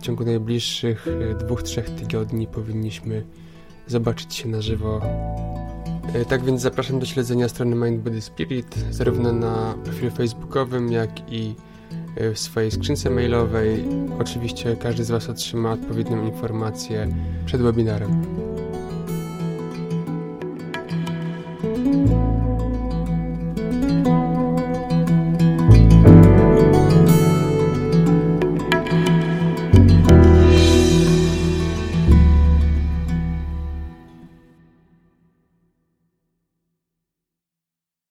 [0.00, 1.06] w ciągu najbliższych
[1.38, 3.24] dwóch, trzech tygodni powinniśmy
[3.86, 5.00] zobaczyć się na żywo
[6.28, 11.54] tak więc zapraszam do śledzenia strony Mind Body Spirit zarówno na profilu facebookowym, jak i
[12.16, 13.84] e, w swojej skrzynce mailowej.
[14.18, 17.08] Oczywiście każdy z Was otrzyma odpowiednią informację
[17.46, 18.24] przed webinarem.